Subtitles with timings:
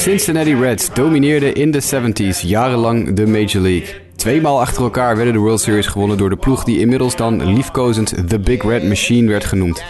[0.00, 3.94] Cincinnati Reds domineerden in de 70s jarenlang de Major League.
[4.16, 8.28] Tweemaal achter elkaar werden de World Series gewonnen door de ploeg die inmiddels dan liefkozend
[8.28, 9.82] The Big Red Machine werd genoemd.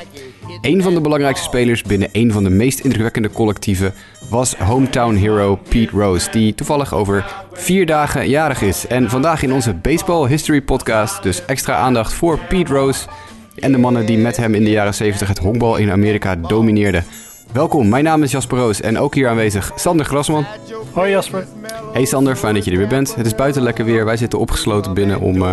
[0.61, 3.95] Een van de belangrijkste spelers binnen een van de meest indrukwekkende collectieven
[4.31, 8.87] was hometown hero Pete Rose, die toevallig over vier dagen jarig is.
[8.87, 13.07] En vandaag in onze Baseball History podcast dus extra aandacht voor Pete Rose
[13.55, 17.05] en de mannen die met hem in de jaren 70 het honkbal in Amerika domineerden.
[17.53, 20.47] Welkom, mijn naam is Jasper Roos en ook hier aanwezig Sander Grasman.
[20.93, 21.47] Hoi Jasper.
[21.93, 23.15] Hey Sander, fijn dat je er weer bent.
[23.15, 24.05] Het is buiten lekker weer.
[24.05, 25.53] Wij zitten opgesloten binnen om uh,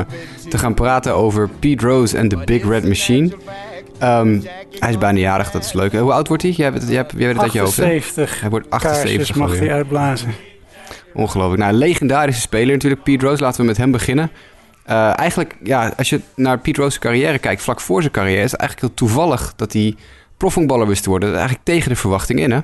[0.49, 3.31] te gaan praten over Pete Rose en de Big Red Machine.
[4.03, 4.43] Um,
[4.79, 5.93] hij is bijna jarig, dat is leuk.
[5.93, 6.51] Hoe oud wordt hij?
[6.51, 7.79] Jij, hebt, jij, hebt, jij weet het uit je hoofd.
[7.79, 8.41] 78.
[8.41, 9.35] Hij wordt 78.
[9.35, 10.33] mag hij uitblazen.
[11.13, 11.61] Ongelooflijk.
[11.61, 13.43] Nou, legendarische speler natuurlijk, Pete Rose.
[13.43, 14.31] Laten we met hem beginnen.
[14.89, 18.51] Uh, eigenlijk, ja, als je naar Pete Rose's carrière kijkt, vlak voor zijn carrière, is
[18.51, 19.95] het eigenlijk heel toevallig dat hij
[20.37, 21.29] profvonkballer wist te worden.
[21.29, 22.59] Eigenlijk tegen de verwachting in, hè?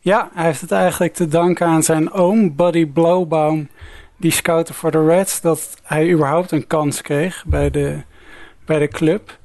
[0.00, 3.68] Ja, hij heeft het eigenlijk te danken aan zijn oom, Buddy Blowbaum,
[4.16, 8.02] die scoutte voor de Reds, dat hij überhaupt een kans kreeg bij de,
[8.64, 9.38] bij de club.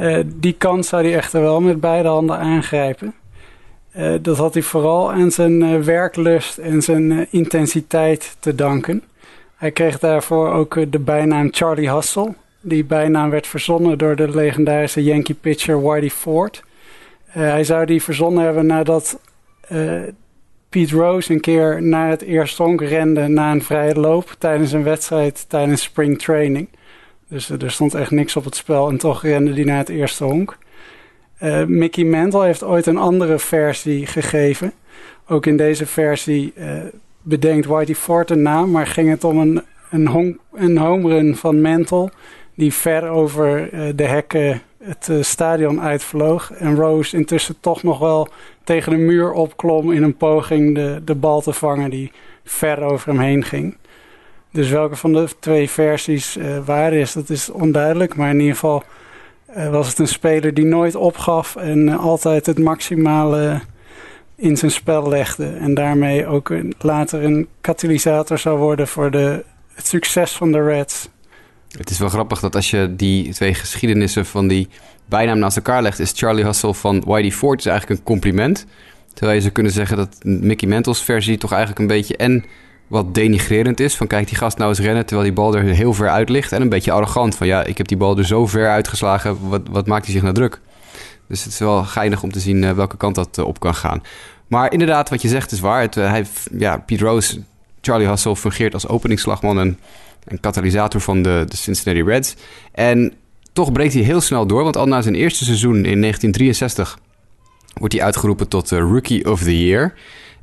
[0.00, 3.14] Uh, die kans zou hij echter wel met beide handen aangrijpen.
[3.96, 9.02] Uh, dat had hij vooral aan zijn uh, werklust en zijn intensiteit te danken.
[9.56, 12.34] Hij kreeg daarvoor ook de bijnaam Charlie Hustle.
[12.62, 16.62] Die bijnaam werd verzonnen door de legendarische Yankee pitcher Whitey Ford.
[17.26, 19.20] hij zou die verzonnen hebben nadat
[20.68, 24.82] Pete Rose een keer naar het eerste honk rende na een vrije loop tijdens een
[24.82, 26.68] wedstrijd tijdens spring training.
[27.28, 30.24] Dus er stond echt niks op het spel en toch rende die naar het eerste
[30.24, 30.58] honk.
[31.66, 34.72] Mickey Mantle heeft ooit een andere versie gegeven.
[35.26, 36.52] Ook in deze versie
[37.22, 41.36] bedenkt Whitey Ford een naam, maar ging het om een, een, home, een home run
[41.36, 42.10] van Mantle
[42.54, 46.52] die ver over uh, de hekken het stadion uitvloog.
[46.52, 48.28] En Rose intussen toch nog wel
[48.64, 52.12] tegen de muur opklom in een poging de, de bal te vangen die
[52.44, 53.76] ver over hem heen ging.
[54.50, 58.16] Dus welke van de twee versies uh, waar is, dat is onduidelijk.
[58.16, 58.82] Maar in ieder geval
[59.70, 63.60] was het een speler die nooit opgaf en altijd het maximale
[64.36, 65.46] in zijn spel legde.
[65.46, 71.08] En daarmee ook later een katalysator zou worden voor de, het succes van de Reds.
[71.78, 74.68] Het is wel grappig dat als je die twee geschiedenissen van die
[75.06, 78.66] bijnaam naast elkaar legt, is Charlie Hustle van Whitey Ford is eigenlijk een compliment.
[79.14, 82.44] Terwijl je zou kunnen zeggen dat Mickey Mantle's versie toch eigenlijk een beetje en
[82.86, 83.96] wat denigrerend is.
[83.96, 86.52] Van kijk, die gast nou eens rennen terwijl die bal er heel ver uit ligt.
[86.52, 89.48] En een beetje arrogant van ja, ik heb die bal er zo ver uitgeslagen.
[89.48, 90.60] Wat, wat maakt hij zich nou druk?
[91.28, 93.74] Dus het is wel geinig om te zien uh, welke kant dat uh, op kan
[93.74, 94.02] gaan.
[94.46, 95.80] Maar inderdaad, wat je zegt is waar.
[95.80, 96.26] Het, uh, hij,
[96.58, 97.42] ja, Pete Rose,
[97.80, 99.78] Charlie Hustle fungeert als openingsslagman en,
[100.24, 102.36] en katalysator van de, de Cincinnati Reds.
[102.72, 103.12] En
[103.52, 106.98] toch breekt hij heel snel door, want al na zijn eerste seizoen in 1963
[107.74, 109.94] wordt hij uitgeroepen tot Rookie of the Year.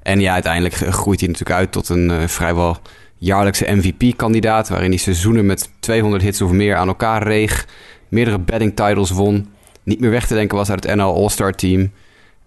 [0.01, 2.77] En ja, uiteindelijk groeit hij natuurlijk uit tot een uh, vrijwel
[3.17, 4.69] jaarlijkse MVP-kandidaat.
[4.69, 7.67] Waarin hij seizoenen met 200 hits of meer aan elkaar reeg.
[8.07, 9.47] Meerdere batting titles won.
[9.83, 11.91] Niet meer weg te denken was uit het NL All-Star team.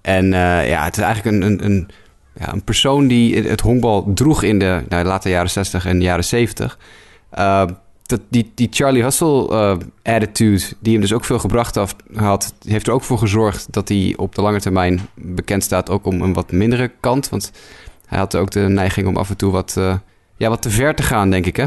[0.00, 1.88] En uh, ja, het is eigenlijk een, een, een,
[2.38, 6.25] ja, een persoon die het honkbal droeg in de nou, late jaren 60 en jaren
[6.25, 6.78] 70.
[7.38, 7.65] Uh,
[8.03, 9.76] dat, die, die Charlie Hustle uh,
[10.15, 11.75] attitude, die hem dus ook veel gebracht
[12.15, 16.06] had, heeft er ook voor gezorgd dat hij op de lange termijn bekend staat ook
[16.06, 17.28] om een wat mindere kant.
[17.28, 17.53] Want
[18.06, 19.94] hij had ook de neiging om af en toe wat, uh,
[20.37, 21.66] ja, wat te ver te gaan, denk ik, hè?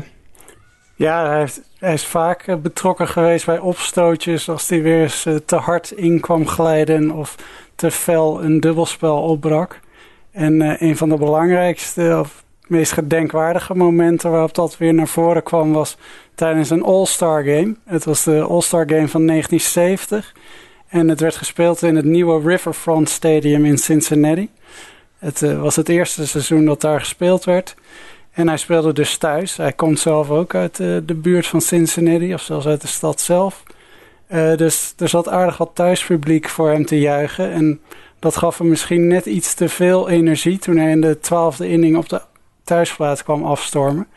[0.95, 1.45] Ja,
[1.79, 6.19] hij, is vaak betrokken geweest bij opstootjes als hij weer eens uh, te hard in
[6.19, 7.35] kwam glijden of
[7.75, 9.79] te fel een dubbelspel opbrak.
[10.31, 12.25] En een van de belangrijkste
[12.67, 15.97] meest gedenkwaardige momenten waarop dat weer naar voren kwam was
[16.35, 17.75] tijdens een All-Star Game.
[17.85, 20.33] Het was de All-Star Game van 1970
[20.87, 24.49] en het werd gespeeld in het nieuwe Riverfront Stadium in Cincinnati.
[25.17, 27.75] Het uh, was het eerste seizoen dat daar gespeeld werd.
[28.31, 29.57] En hij speelde dus thuis.
[29.57, 33.22] Hij komt zelf ook uit uh, de buurt van Cincinnati, of zelfs uit de stad
[33.22, 33.63] zelf.
[34.28, 37.51] Uh, dus er zat aardig wat thuispubliek voor hem te juichen.
[37.51, 37.79] En
[38.19, 41.97] dat gaf hem misschien net iets te veel energie toen hij in de twaalfde inning
[41.97, 42.22] op de
[42.66, 44.08] thuisplaats kwam afstormen.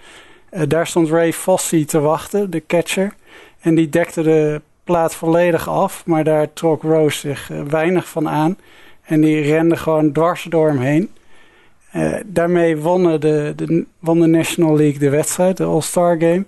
[0.50, 3.14] Uh, daar stond Ray Fossey te wachten, de catcher.
[3.60, 8.28] En die dekte de plaat volledig af, maar daar trok Rose zich uh, weinig van
[8.28, 8.58] aan.
[9.02, 11.10] En die rende gewoon dwars door hem heen.
[11.94, 16.44] Uh, daarmee wonnen de, de, won de National League de wedstrijd, de All-Star Game.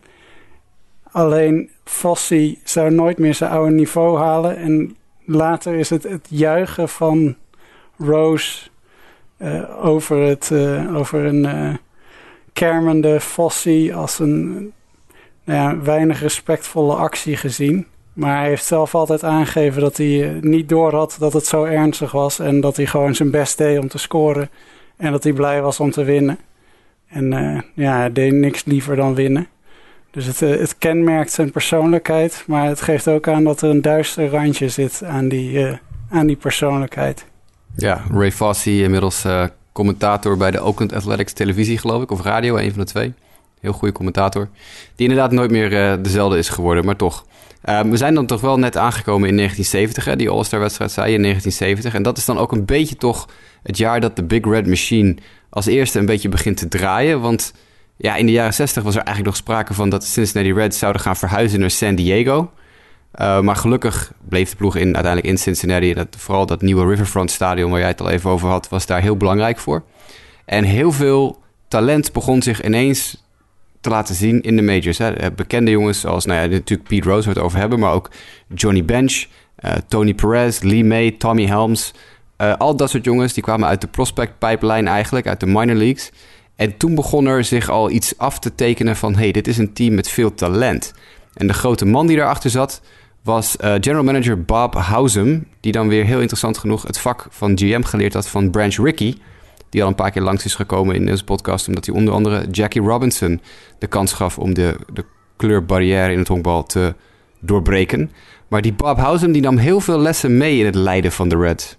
[1.10, 4.56] Alleen Fossey zou nooit meer zijn oude niveau halen.
[4.56, 7.36] En later is het het juichen van
[7.98, 8.68] Rose
[9.82, 10.52] over, het,
[10.94, 11.78] over een
[12.52, 14.72] kermende Fossie als een
[15.44, 17.86] nou weinig respectvolle actie gezien.
[18.12, 22.12] Maar hij heeft zelf altijd aangegeven dat hij niet door had dat het zo ernstig
[22.12, 22.38] was.
[22.38, 24.50] En dat hij gewoon zijn best deed om te scoren.
[24.96, 26.38] En dat hij blij was om te winnen.
[27.08, 27.30] En
[27.74, 29.48] ja, hij deed niks liever dan winnen.
[30.10, 32.44] Dus het, het, kenmerkt zijn persoonlijkheid.
[32.46, 35.78] Maar het geeft ook aan dat er een duister randje zit aan die,
[36.10, 37.26] aan die persoonlijkheid.
[37.76, 39.24] Ja, Ray Fosse, inmiddels
[39.72, 43.12] commentator bij de Oakland Athletics televisie, geloof ik, of radio, een van de twee.
[43.60, 44.48] Heel goede commentator.
[44.96, 47.24] Die inderdaad nooit meer uh, dezelfde is geworden, maar toch.
[47.64, 51.16] Uh, we zijn dan toch wel net aangekomen in 1970, hè, die All-Star-wedstrijd zei je
[51.16, 51.94] in 1970.
[51.94, 53.28] En dat is dan ook een beetje toch
[53.62, 55.16] het jaar dat de Big Red Machine
[55.50, 57.20] als eerste een beetje begint te draaien.
[57.20, 57.52] Want
[57.96, 60.78] ja, in de jaren 60 was er eigenlijk nog sprake van dat de Cincinnati Reds
[60.78, 62.50] zouden gaan verhuizen naar San Diego.
[63.14, 65.94] Uh, maar gelukkig bleef de ploeg in, uiteindelijk in Cincinnati.
[65.94, 69.00] Dat, vooral dat nieuwe Riverfront Stadion, waar jij het al even over had, was daar
[69.00, 69.82] heel belangrijk voor.
[70.44, 73.24] En heel veel talent begon zich ineens
[73.80, 74.98] te laten zien in de majors.
[74.98, 75.12] Hè.
[75.12, 77.92] Eh, bekende jongens zoals, nou ja, natuurlijk Pete Rose, waar we het over hebben, maar
[77.92, 78.10] ook
[78.54, 79.26] Johnny Bench,
[79.64, 81.94] uh, Tony Perez, Lee May, Tommy Helms.
[82.58, 86.10] Al dat soort jongens die kwamen uit de prospect pipeline eigenlijk, uit de minor leagues.
[86.56, 89.16] En toen begon er zich al iets af te tekenen van...
[89.16, 90.94] hey, dit is een team met veel talent.
[91.34, 92.80] En de grote man die daarachter zat
[93.22, 97.58] was uh, general manager Bob Housem, die dan weer heel interessant genoeg het vak van
[97.58, 99.16] GM geleerd had van Branch Rickey,
[99.68, 102.46] die al een paar keer langs is gekomen in deze podcast, omdat hij onder andere
[102.50, 103.40] Jackie Robinson
[103.78, 105.04] de kans gaf om de, de
[105.36, 106.94] kleurbarrière in het honkbal te
[107.40, 108.10] doorbreken.
[108.48, 111.36] Maar die Bob Housem die nam heel veel lessen mee in het leiden van de
[111.36, 111.76] Reds.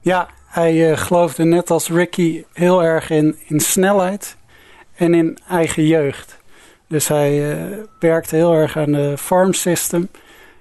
[0.00, 4.36] Ja, hij uh, geloofde net als Ricky heel erg in, in snelheid
[4.94, 6.38] en in eigen jeugd.
[6.88, 10.08] Dus hij uh, werkte heel erg aan de farm system.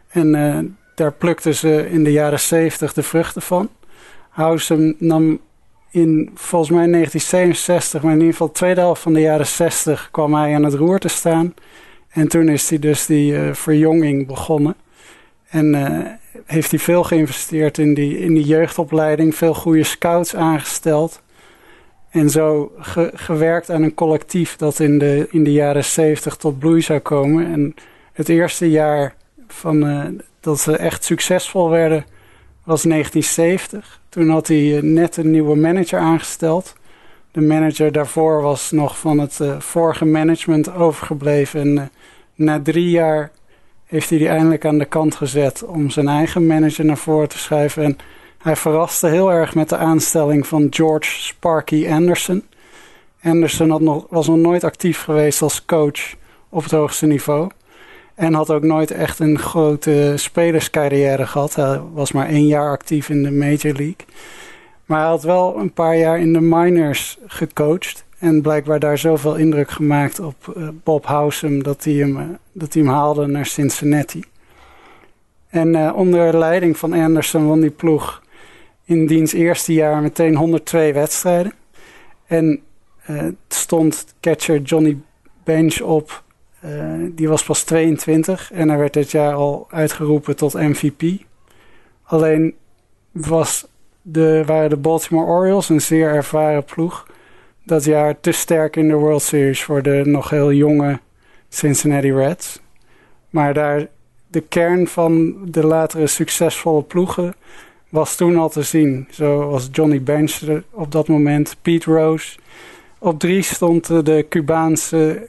[0.08, 0.60] En uh,
[0.96, 3.70] daar plukten ze in de jaren 70 de vruchten van.
[4.30, 5.40] Housem nam
[5.90, 10.10] in volgens mij 1967, maar in ieder geval de tweede helft van de jaren 60
[10.12, 11.54] kwam hij aan het roer te staan.
[12.10, 14.76] En toen is hij dus die uh, verjonging begonnen.
[15.50, 15.76] En
[16.46, 21.22] heeft hij veel geïnvesteerd in die, in die jeugdopleiding, veel goede scouts aangesteld.
[22.18, 22.72] En zo
[23.14, 27.46] gewerkt aan een collectief dat in de, in de jaren 70 tot bloei zou komen.
[27.54, 27.76] En
[28.14, 29.16] het eerste jaar
[29.48, 30.04] van, uh,
[30.40, 32.06] dat ze echt succesvol werden
[32.64, 34.02] was 1970.
[34.10, 36.76] Toen had hij eh, net een nieuwe manager aangesteld.
[37.32, 41.62] De manager daarvoor was nog van het uh, vorige management overgebleven.
[41.62, 41.92] En
[42.36, 43.32] na drie jaar
[43.86, 47.38] heeft hij die eindelijk aan de kant gezet om zijn eigen manager naar voren te
[47.38, 47.84] schuiven.
[47.84, 47.98] En
[48.48, 52.44] hij verraste heel erg met de aanstelling van George Sparky Anderson.
[53.24, 56.16] Anderson had nog, was nog nooit actief geweest als coach
[56.50, 57.50] op het hoogste niveau.
[58.16, 61.56] En had ook nooit echt een grote spelerscarrière gehad.
[61.56, 64.06] Hij was maar één jaar actief in de Major League.
[64.86, 68.06] Maar hij had wel een paar jaar in de minors gecoacht.
[68.20, 72.74] En blijkbaar daar zoveel indruk gemaakt op uh, Bob Housem dat hij, hem, uh, dat
[72.74, 74.24] hij hem haalde naar Cincinnati.
[75.50, 78.22] En uh, onder leiding van Anderson won die ploeg
[78.88, 81.54] in diens eerste jaar meteen 102 wedstrijden.
[82.26, 82.62] En
[83.10, 84.98] uh, stond catcher Johnny
[85.44, 86.24] Bench op.
[86.66, 91.22] Uh, die was pas 22 en hij werd dit jaar al uitgeroepen tot MVP.
[92.04, 92.56] Alleen
[93.12, 93.68] was
[94.02, 97.08] de, waren de Baltimore Orioles een zeer ervaren ploeg.
[97.64, 101.00] Dat jaar te sterk in de World Series voor de nog heel jonge
[101.50, 102.62] Cincinnati Reds.
[103.30, 103.88] Maar daar
[104.28, 107.34] de kern van de latere succesvolle ploegen
[107.98, 109.08] was toen al te zien.
[109.10, 110.40] Zo was Johnny Bench
[110.72, 112.38] op dat moment, Pete Rose.
[113.00, 115.28] Op drie stond de Cubaanse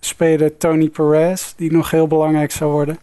[0.00, 2.98] speler Tony Perez, die nog heel belangrijk zou worden.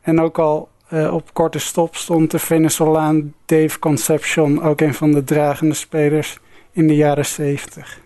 [0.00, 5.12] En ook al uh, op korte stop stond de Venezolaan Dave Concepcion, ook een van
[5.12, 6.38] de dragende spelers
[6.72, 8.00] in de jaren 70.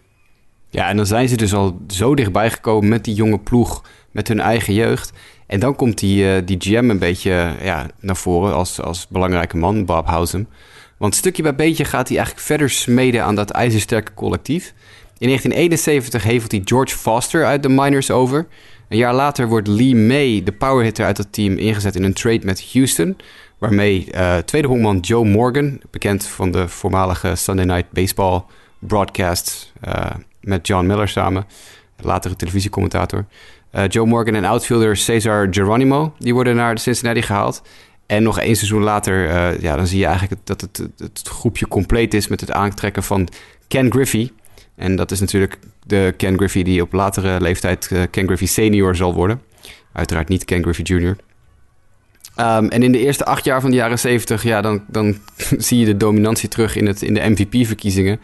[0.71, 4.29] Ja, en dan zijn ze dus al zo dichtbij gekomen met die jonge ploeg, met
[4.29, 5.13] hun eigen jeugd.
[5.47, 9.57] En dan komt die, uh, die GM een beetje ja, naar voren als, als belangrijke
[9.57, 10.49] man, Bob Housem.
[10.97, 14.75] Want stukje bij beetje gaat hij eigenlijk verder smeden aan dat ijzersterke collectief.
[15.19, 18.47] In 1971 hevelt hij George Foster uit de minors over.
[18.89, 22.45] Een jaar later wordt Lee May, de powerhitter uit het team, ingezet in een trade
[22.45, 23.17] met Houston.
[23.59, 28.43] Waarmee uh, tweede honkman Joe Morgan, bekend van de voormalige Sunday Night Baseball
[28.81, 30.11] broadcast uh,
[30.41, 31.47] met John Miller samen,
[32.01, 33.25] latere televisiecommentator,
[33.75, 36.15] uh, Joe Morgan en outfielder Cesar Geronimo.
[36.19, 37.63] Die worden naar Cincinnati gehaald.
[38.07, 41.69] En nog één seizoen later, uh, ja, dan zie je eigenlijk dat het, het, groepje
[41.69, 43.29] compleet is met het aantrekken van
[43.69, 44.31] Ken Griffey.
[44.75, 49.15] En dat is natuurlijk de Ken Griffey die op latere leeftijd Ken Griffey senior zal
[49.15, 49.41] worden.
[49.93, 51.17] Uiteraard niet Ken Griffey junior.
[52.37, 55.17] Um, en in de eerste acht jaar van de jaren zeventig, ja, dan, dan
[55.59, 58.21] zie je de dominantie terug in, het, in de MVP-verkiezingen.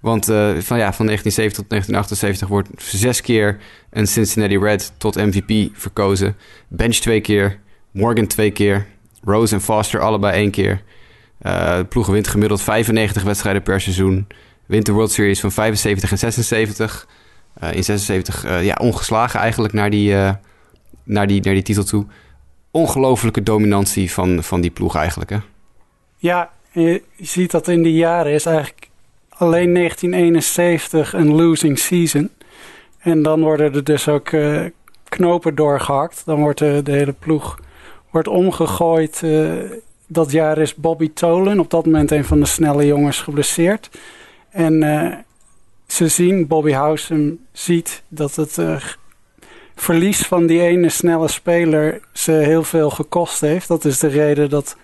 [0.00, 3.58] Want uh, van, ja, van 1970 tot 1978 wordt zes keer
[3.90, 6.36] een Cincinnati Red tot MVP verkozen.
[6.68, 7.58] Bench twee keer,
[7.90, 8.86] Morgan twee keer.
[9.24, 10.82] Rose en Foster allebei één keer.
[11.42, 14.26] Uh, de ploeg wint gemiddeld 95 wedstrijden per seizoen.
[14.66, 17.08] Wint de World Series van 75 en 76.
[17.62, 20.14] Uh, in 76 uh, ja, ongeslagen eigenlijk naar die,
[21.04, 22.06] naar, die, naar die titel toe.
[22.70, 25.38] Ongelofelijke dominantie van, van die ploeg eigenlijk, hè?
[26.16, 28.87] Ja, je ziet dat in die jaren is eigenlijk
[29.38, 32.30] alleen 1971 een losing season.
[32.98, 34.64] En dan worden er dus ook uh,
[35.08, 36.22] knopen doorgehakt.
[36.24, 37.60] Dan wordt de, hele ploeg
[38.10, 39.20] wordt omgegooid.
[39.24, 39.52] Uh,
[40.06, 43.90] dat jaar is Bobby Tolan, op dat moment een van de snelle jongens, geblesseerd.
[44.50, 45.14] En uh,
[45.86, 48.58] ze zien, Bobby Housen ziet dat het
[49.74, 53.68] verlies van die ene snelle speler ze heel veel gekost heeft.
[53.68, 54.76] Dat is de reden dat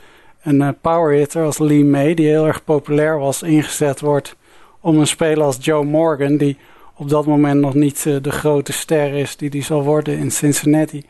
[0.42, 4.36] een uh, powerhitter als Lee May, die heel erg populair was, ingezet wordt
[4.84, 6.56] om een speler als Joe Morgan, die
[6.94, 10.30] op dat moment nog niet uh, de grote ster is die die zal worden in
[10.30, 11.04] Cincinnati,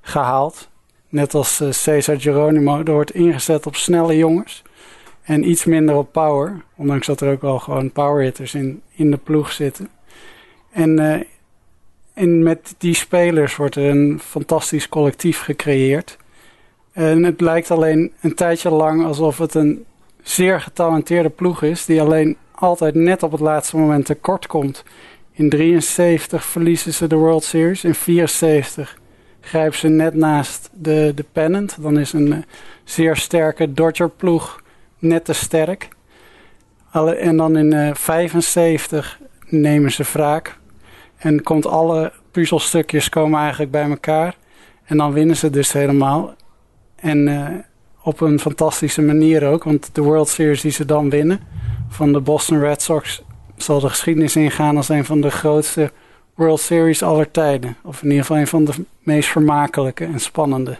[0.00, 0.68] gehaald.
[1.08, 2.82] Net als uh, Cesar Geronimo.
[2.84, 4.62] Er wordt ingezet op snelle jongens
[5.22, 6.62] en iets minder op power.
[6.76, 9.88] Ondanks dat er ook wel gewoon powerhitters in, in de ploeg zitten.
[10.70, 11.24] En,
[12.14, 16.16] en met die spelers wordt er een fantastisch collectief gecreëerd.
[16.92, 19.84] En het lijkt alleen een tijdje lang alsof het een
[20.22, 24.84] zeer getalenteerde ploeg is, die alleen altijd net op het laatste moment tekort komt.
[25.32, 28.98] In 73 verliezen ze de World Series, in 74
[29.40, 31.82] grijpen ze net naast de, de pennant.
[31.82, 32.38] Dan is een uh,
[32.84, 34.62] zeer sterke Dodger ploeg
[34.98, 35.88] net te sterk.
[36.90, 40.58] Alle, en dan in uh, 75 nemen ze wraak.
[41.16, 44.36] En komt alle puzzelstukjes komen eigenlijk bij elkaar.
[44.84, 46.34] En dan winnen ze dus helemaal.
[46.96, 47.48] En uh,
[48.02, 49.64] op een fantastische manier ook.
[49.64, 51.40] Want de World Series die ze dan winnen
[51.88, 53.22] van de Boston Red Sox
[53.56, 55.92] zal de geschiedenis ingaan als een van de grootste
[56.34, 57.76] World Series aller tijden.
[57.82, 60.78] Of in ieder geval een van de meest vermakelijke en spannende.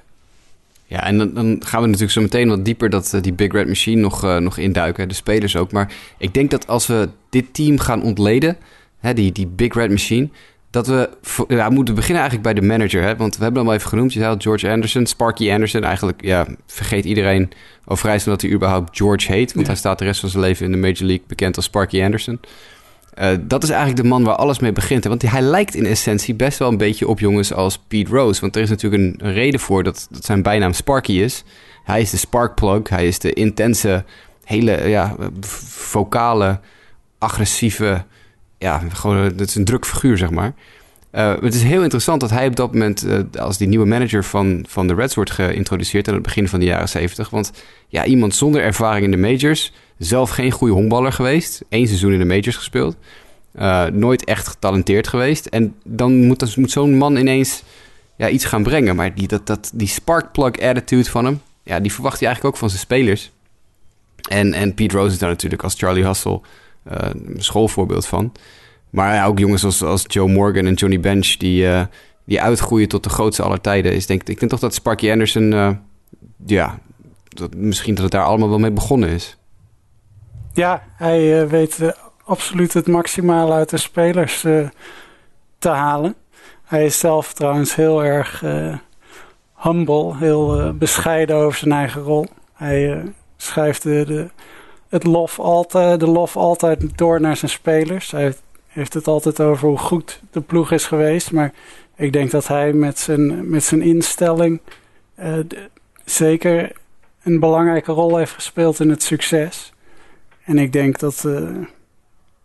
[0.87, 3.53] Ja, en dan, dan gaan we natuurlijk zo meteen wat dieper dat, uh, die Big
[3.53, 5.09] Red Machine nog, uh, nog induiken.
[5.09, 5.73] De spelers ook.
[5.73, 8.57] Maar ik denk dat als we dit team gaan ontleden,
[8.99, 10.29] hè, die, die Big Red Machine,
[10.71, 11.11] dat we
[11.49, 13.03] ja, moeten beginnen eigenlijk bij de manager.
[13.03, 13.17] Hè?
[13.17, 14.13] Want we hebben hem al even genoemd.
[14.13, 15.85] Je zei George Anderson, Sparky Anderson.
[15.85, 17.51] Eigenlijk ja, vergeet iedereen
[17.85, 19.55] over vrij dat hij überhaupt George heet.
[19.55, 22.03] Want hij staat de rest van zijn leven in de Major League bekend als Sparky
[22.03, 22.41] Anderson.
[23.21, 25.05] Uh, dat is eigenlijk de man waar alles mee begint.
[25.05, 25.09] Hè?
[25.11, 28.41] Want hij lijkt in essentie best wel een beetje op jongens als Pete Rose.
[28.41, 31.45] Want er is natuurlijk een, een reden voor dat, dat zijn bijnaam Sparky is.
[31.85, 32.89] Hij is de sparkplug.
[32.89, 34.05] Hij is de intense,
[34.45, 36.61] hele ja, vocale,
[37.19, 38.05] agressieve
[38.59, 40.55] ja, gewoon, het is een druk figuur, zeg maar.
[41.13, 44.25] Uh, het is heel interessant dat hij op dat moment uh, als die nieuwe manager
[44.25, 47.31] van, van de Reds wordt geïntroduceerd aan het begin van de jaren 70.
[47.31, 47.53] Want
[47.89, 52.19] ja, iemand zonder ervaring in de majors, zelf geen goede honkballer geweest, één seizoen in
[52.19, 52.97] de majors gespeeld,
[53.93, 55.47] nooit echt getalenteerd geweest.
[55.47, 57.63] En dan moet, moet zo'n man ineens
[58.17, 58.97] ja, iets gaan brengen.
[58.97, 62.61] Maar die, dat, dat, die sparkplug attitude van hem, ja, die verwacht hij eigenlijk ook
[62.61, 63.31] van zijn spelers.
[64.29, 66.41] En, en Pete Rose is daar natuurlijk als Charlie Hustle
[67.37, 68.33] schoolvoorbeeld van.
[68.91, 71.37] Maar ja, ook jongens als, als Joe Morgan en Johnny Bench...
[71.37, 71.83] die, uh,
[72.25, 73.93] die uitgroeien tot de grootste aller tijden.
[73.93, 75.53] Is denk, ik denk toch dat Sparky Anderson...
[75.53, 75.71] Uh,
[76.47, 76.79] ja,
[77.29, 79.37] dat, misschien dat het daar allemaal wel mee begonnen is.
[80.53, 84.41] Ja, hij weet absoluut het maximale uit de spelers
[85.59, 86.15] te halen.
[86.65, 88.45] Hij is zelf trouwens heel erg
[89.57, 92.27] humble, heel bescheiden over zijn eigen rol.
[92.55, 93.03] Hij
[93.37, 94.31] schrijft de
[94.89, 98.11] het lof altijd, de lof altijd door naar zijn spelers.
[98.11, 98.35] Hij
[98.67, 101.33] heeft het altijd over hoe goed de ploeg is geweest.
[101.33, 101.53] Maar
[101.97, 104.61] ik denk dat hij met zijn, met zijn instelling
[105.21, 105.39] uh,
[106.05, 106.73] zeker
[107.23, 109.73] een belangrijke rol heeft gespeeld in het succes.
[110.45, 111.57] En ik denk dat, uh,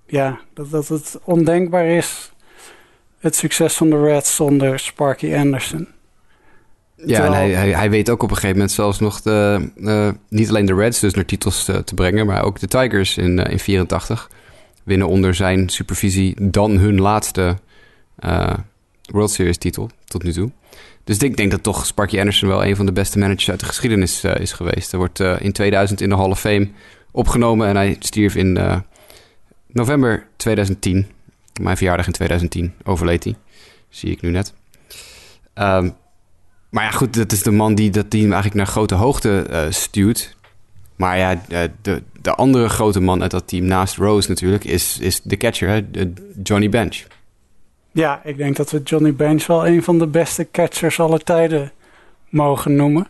[0.06, 2.32] ja, dat, dat het ondenkbaar is,
[3.20, 5.88] het succes van de Reds zonder Sparky Anderson.
[7.05, 10.10] Ja, en hij, hij, hij, weet ook op een gegeven moment zelfs nog de, uh,
[10.29, 13.39] niet alleen de Reds dus naar titels te, te, brengen, maar ook de Tigers in,
[13.39, 14.29] uh, in 84
[14.83, 17.57] winnen onder zijn supervisie dan hun laatste
[19.12, 20.51] World Series titel tot nu toe.
[21.03, 23.65] Dus ik denk dat toch Sparky Anderson wel een van de beste managers uit de
[23.65, 24.91] geschiedenis is geweest.
[24.91, 26.69] Hij wordt in 2000 in de Hall of Fame
[27.12, 28.81] opgenomen en hij stierf in
[29.67, 31.07] november 2010.
[31.62, 33.36] Mijn verjaardag in 2010 overleed hij.
[33.89, 34.53] Zie ik nu net.
[35.55, 35.95] Um,
[36.74, 39.65] maar ja, goed, dat is de man die dat team eigenlijk naar grote hoogte uh,
[39.70, 40.38] stuurt.
[40.96, 41.42] Maar ja,
[41.82, 45.86] de, de andere grote man uit dat team, naast Rose natuurlijk, is, is de catcher?
[46.44, 47.03] Johnny Bench.
[47.92, 51.72] Ja, ik denk dat we Johnny Bench wel een van de beste catchers aller tijden
[52.30, 53.08] mogen noemen.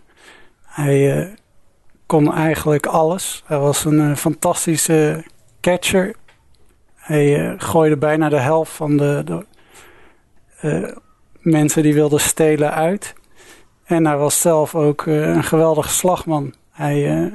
[0.66, 1.28] Hij uh,
[2.06, 3.44] kon eigenlijk alles.
[3.46, 5.24] Hij was een fantastische
[5.62, 6.16] catcher.
[6.96, 10.96] Hij gooide bijna de helft van de, de
[11.40, 13.14] mensen die wilden stelen uit.
[13.84, 16.54] En hij was zelf ook een geweldige slagman.
[16.72, 17.32] Hij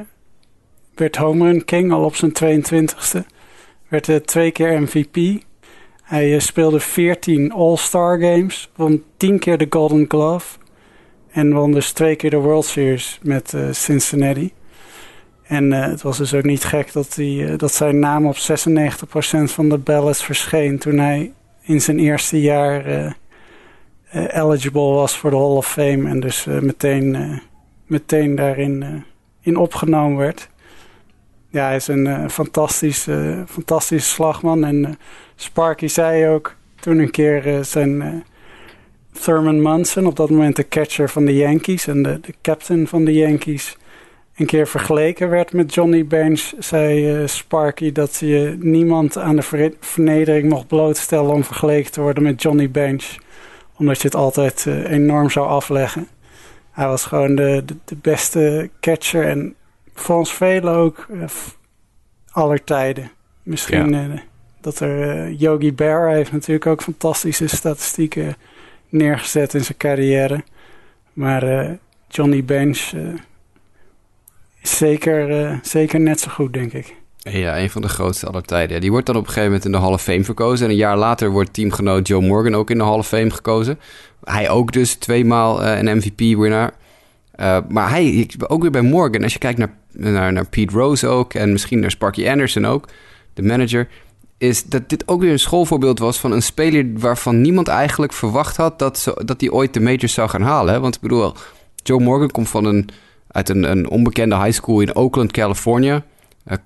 [0.94, 3.26] werd home run king al op zijn 22e.
[3.88, 5.42] Werd twee keer MVP.
[6.02, 8.70] Hij speelde 14 All-Star games.
[8.76, 10.58] Won 10 keer de Golden Glove.
[11.30, 14.52] En won dus twee keer de World Series met Cincinnati.
[15.42, 18.38] En het was dus ook niet gek dat, die, dat zijn naam op 96%
[19.44, 23.16] van de ballots verscheen toen hij in zijn eerste jaar
[24.12, 27.40] eligible was voor de Hall of Fame en dus meteen,
[27.86, 29.04] meteen daarin
[29.40, 30.48] in opgenomen werd.
[31.50, 34.64] Ja, hij is een fantastische, fantastische slagman.
[34.64, 34.98] En
[35.36, 38.24] Sparky zei ook toen een keer zijn
[39.12, 43.04] Thurman Munson, op dat moment de catcher van de Yankees en de, de captain van
[43.04, 43.76] de Yankees
[44.36, 50.48] een keer vergeleken werd met Johnny Bench, zei Sparky dat je niemand aan de vernedering
[50.48, 53.16] mocht blootstellen om vergeleken te worden met Johnny Bench.
[53.78, 56.08] Omdat je het altijd uh, enorm zou afleggen.
[56.70, 59.54] Hij was gewoon de, de, de beste catcher en
[59.94, 61.24] voor ons velen ook uh,
[62.30, 63.10] aller tijden.
[63.42, 64.22] Misschien ja.
[64.60, 68.36] dat er Yogi Bear heeft natuurlijk ook fantastische statistieken
[68.88, 70.44] neergezet in zijn carrière.
[71.12, 71.76] Maar
[72.08, 72.92] Johnny Bench
[74.62, 76.96] Zeker, uh, zeker net zo goed, denk ik.
[77.18, 78.80] Ja, een van de grootste aller tijden.
[78.80, 80.66] Die wordt dan op een gegeven moment in de Hall of Fame verkozen.
[80.66, 83.78] En een jaar later wordt teamgenoot Joe Morgan ook in de Hall of Fame gekozen.
[84.24, 86.72] Hij ook dus tweemaal uh, een MVP-winnaar.
[87.30, 91.06] Eh, maar hij, ook weer bij Morgan, als je kijkt naar, naar, naar Pete Rose
[91.06, 91.34] ook...
[91.34, 92.88] en misschien naar Sparky Anderson ook,
[93.34, 93.88] de manager...
[94.38, 96.86] is dat dit ook weer een schoolvoorbeeld was van een speler...
[96.92, 100.80] waarvan niemand eigenlijk verwacht had dat, zo, dat hij ooit de majors zou gaan halen.
[100.80, 101.32] Want ik bedoel,
[101.74, 102.88] Joe Morgan komt van een
[103.28, 106.02] uit een, een onbekende high school in Oakland, Californië.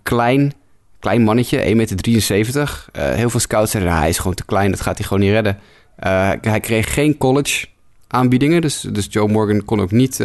[0.02, 0.52] Klein,
[0.98, 2.84] klein mannetje, 1,73 meter.
[2.96, 5.22] Uh, heel veel scouts zeiden, nou, hij is gewoon te klein, dat gaat hij gewoon
[5.22, 5.58] niet redden.
[6.04, 7.66] Uh, hij kreeg geen college
[8.08, 10.18] aanbiedingen, dus, dus Joe Morgan kon ook niet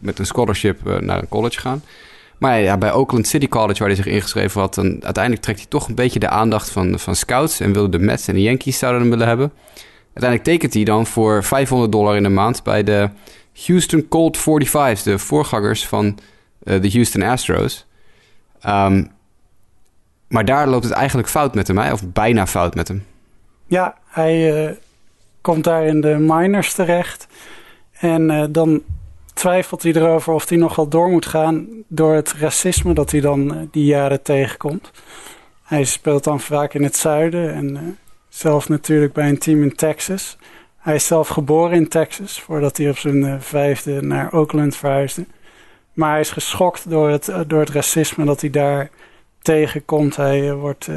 [0.00, 1.82] met een scholarship naar een college gaan.
[2.38, 5.68] Maar ja, bij Oakland City College, waar hij zich ingeschreven had, dan uiteindelijk trekt hij
[5.68, 8.78] toch een beetje de aandacht van, van scouts en wilde de Mets en de Yankees
[8.78, 9.52] zouden hem willen hebben.
[10.04, 13.08] Uiteindelijk tekent hij dan voor 500 dollar in de maand bij de
[13.66, 16.18] Houston Colt 45's, de voorgangers van
[16.58, 17.86] de Houston Astros.
[18.66, 19.10] Um,
[20.28, 23.04] maar daar loopt het eigenlijk fout met hem, of bijna fout met hem.
[23.66, 24.76] Ja, hij uh,
[25.40, 27.26] komt daar in de minors terecht.
[27.98, 28.82] En uh, dan
[29.34, 33.20] twijfelt hij erover of hij nog wel door moet gaan door het racisme dat hij
[33.20, 34.90] dan die jaren tegenkomt.
[35.62, 40.38] Hij speelt dan vaak in het zuiden en zelf natuurlijk bij een team in Texas.
[40.78, 45.26] Hij is zelf geboren in Texas, voordat hij op zijn eh, vijfde naar Oakland verhuisde.
[45.98, 48.90] Maar hij is geschokt door het, eh, door het racisme dat hij daar
[49.42, 50.16] tegenkomt.
[50.16, 50.88] Hij eh, wordt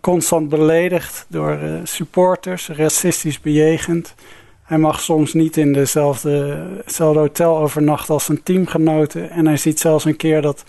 [0.00, 4.14] constant beledigd door supporters, racistisch bejegend.
[4.62, 9.30] Hij mag soms niet in dezelfde, hetzelfde hotel overnachten als zijn teamgenoten.
[9.30, 10.64] En hij ziet zelfs een keer dat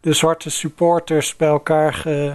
[0.00, 2.34] de zwarte supporters bij elkaar ge,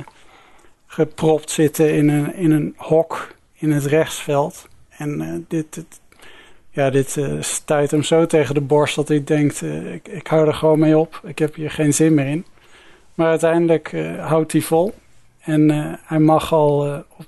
[0.87, 4.67] gepropt zitten in een, in een hok in het rechtsveld.
[4.89, 5.85] En uh, dit,
[6.73, 10.27] ja, dit uh, stuit hem zo tegen de borst dat hij denkt: uh, ik, ik
[10.27, 11.21] hou er gewoon mee op.
[11.23, 12.45] Ik heb hier geen zin meer in.
[13.13, 14.93] Maar uiteindelijk houdt hij vol.
[15.39, 15.69] En
[16.03, 17.25] hij mag al op,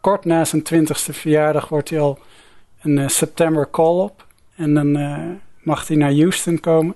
[0.00, 2.18] kort na zijn twintigste verjaardag wordt hij al
[2.82, 4.26] een September call-up.
[4.56, 4.92] En dan
[5.62, 6.94] mag hij naar Houston komen.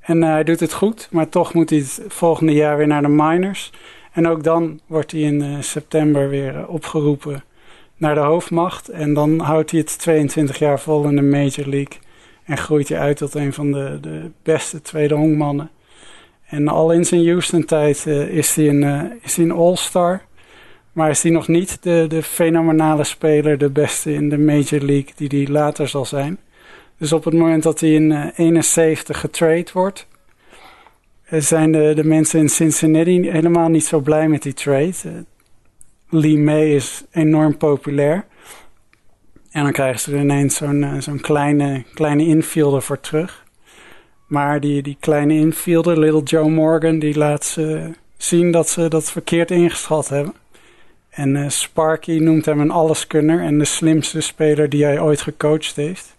[0.00, 3.08] En hij doet het goed, maar toch moet hij het volgende jaar weer naar de
[3.08, 3.72] minors.
[4.12, 7.44] En ook dan wordt hij in september weer opgeroepen
[7.96, 8.88] naar de hoofdmacht.
[8.88, 11.98] En dan houdt hij het 22 jaar vol in de Major League.
[12.44, 15.70] En groeit hij uit tot een van de, de beste tweede honkmannen.
[16.46, 20.22] En al in zijn Houston-tijd uh, is hij een, uh, is hij een all-star.
[20.92, 25.12] Maar is hij nog niet de, de fenomenale speler, de beste in de Major League,
[25.16, 26.38] die hij later zal zijn.
[26.98, 30.06] Dus op het moment dat hij in uh, eh, 71 getrade wordt,
[31.30, 35.24] zijn de, de mensen in Cincinnati helemaal niet zo blij met die trade.
[36.08, 38.24] Lee May is enorm populair.
[39.50, 43.44] En dan krijgen ze er ineens zo'n eh, zo'n kleine, kleine infielder voor terug.
[44.26, 49.10] Maar die, die kleine infielder, Little Joe Morgan, die laat ze zien dat ze dat
[49.10, 50.34] verkeerd ingeschat hebben.
[51.10, 55.76] En uh, Sparky noemt hem een alleskunner en de slimste speler die hij ooit gecoacht
[55.76, 56.14] heeft.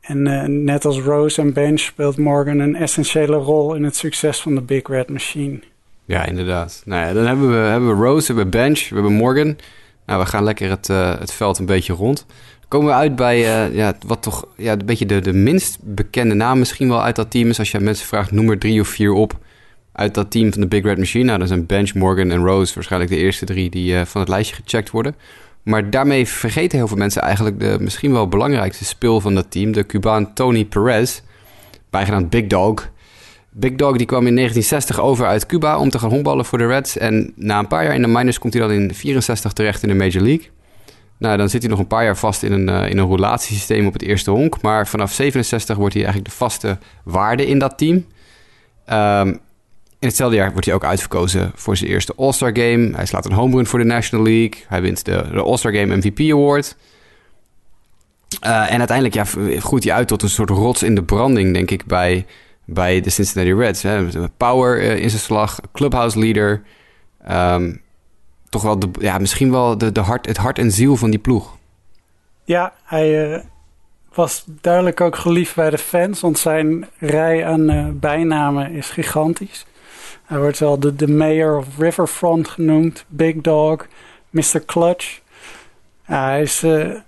[0.00, 4.40] En uh, net als Rose en Bench speelt Morgan een essentiële rol in het succes
[4.40, 5.60] van de Big Red Machine.
[6.04, 6.82] Ja, inderdaad.
[6.84, 9.56] Nou ja, dan hebben we, hebben we Rose, we hebben Bench, we hebben Morgan.
[10.06, 12.26] Nou, we gaan lekker het, uh, het veld een beetje rond.
[12.60, 15.78] Dan komen we uit bij uh, ja, wat toch ja, een beetje de, de minst
[15.82, 17.58] bekende naam misschien wel uit dat team is.
[17.58, 19.38] Als je mensen vraagt, noem er drie of vier op
[19.92, 21.24] uit dat team van de Big Red Machine.
[21.24, 24.30] Nou, dan zijn Bench, Morgan en Rose waarschijnlijk de eerste drie die uh, van het
[24.30, 25.16] lijstje gecheckt worden.
[25.62, 29.72] Maar daarmee vergeten heel veel mensen eigenlijk de misschien wel belangrijkste speel van dat team,
[29.72, 31.20] de Cubaan Tony Perez,
[31.90, 32.92] bijgenaamd Big Dog.
[33.56, 36.66] Big Dog die kwam in 1960 over uit Cuba om te gaan honkballen voor de
[36.66, 36.98] Reds.
[36.98, 39.88] En na een paar jaar in de minors komt hij dan in 64 terecht in
[39.88, 40.50] de Major League.
[41.18, 43.86] Nou, dan zit hij nog een paar jaar vast in een, uh, in een roulatiesysteem
[43.86, 44.62] op het eerste honk.
[44.62, 48.06] Maar vanaf 67 wordt hij eigenlijk de vaste waarde in dat team.
[48.92, 49.40] Um,
[49.98, 52.90] in hetzelfde jaar wordt hij ook uitverkozen voor zijn eerste All-Star Game.
[52.94, 54.64] Hij slaat een home run voor de National League.
[54.68, 56.76] Hij wint de, All-Star Game MVP Award.
[58.46, 59.24] Uh, en uiteindelijk ja,
[59.60, 62.26] groeit hij uit tot een soort rots in de branding, denk ik, bij,
[62.64, 63.84] bij de Cincinnati Reds.
[64.36, 66.62] Power uh, in zijn slag, clubhouse leader.
[67.30, 67.82] Um,
[68.48, 71.18] toch wel de, ja, misschien wel de, de hart, het hart en ziel van die
[71.18, 71.56] ploeg.
[72.44, 73.40] Ja, hij uh,
[74.14, 79.66] was duidelijk ook geliefd bij de fans, want zijn rij aan uh, bijnamen is gigantisch.
[80.24, 83.86] Hij wordt wel de, de mayor of Riverfront genoemd, Big Dog,
[84.30, 84.64] Mr.
[84.66, 85.20] Clutch.
[86.02, 86.60] Hij, is,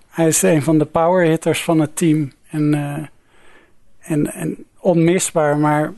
[0.08, 2.74] hij is een van de power hitters van het team en,
[3.98, 5.92] en, en onmisbaar, maar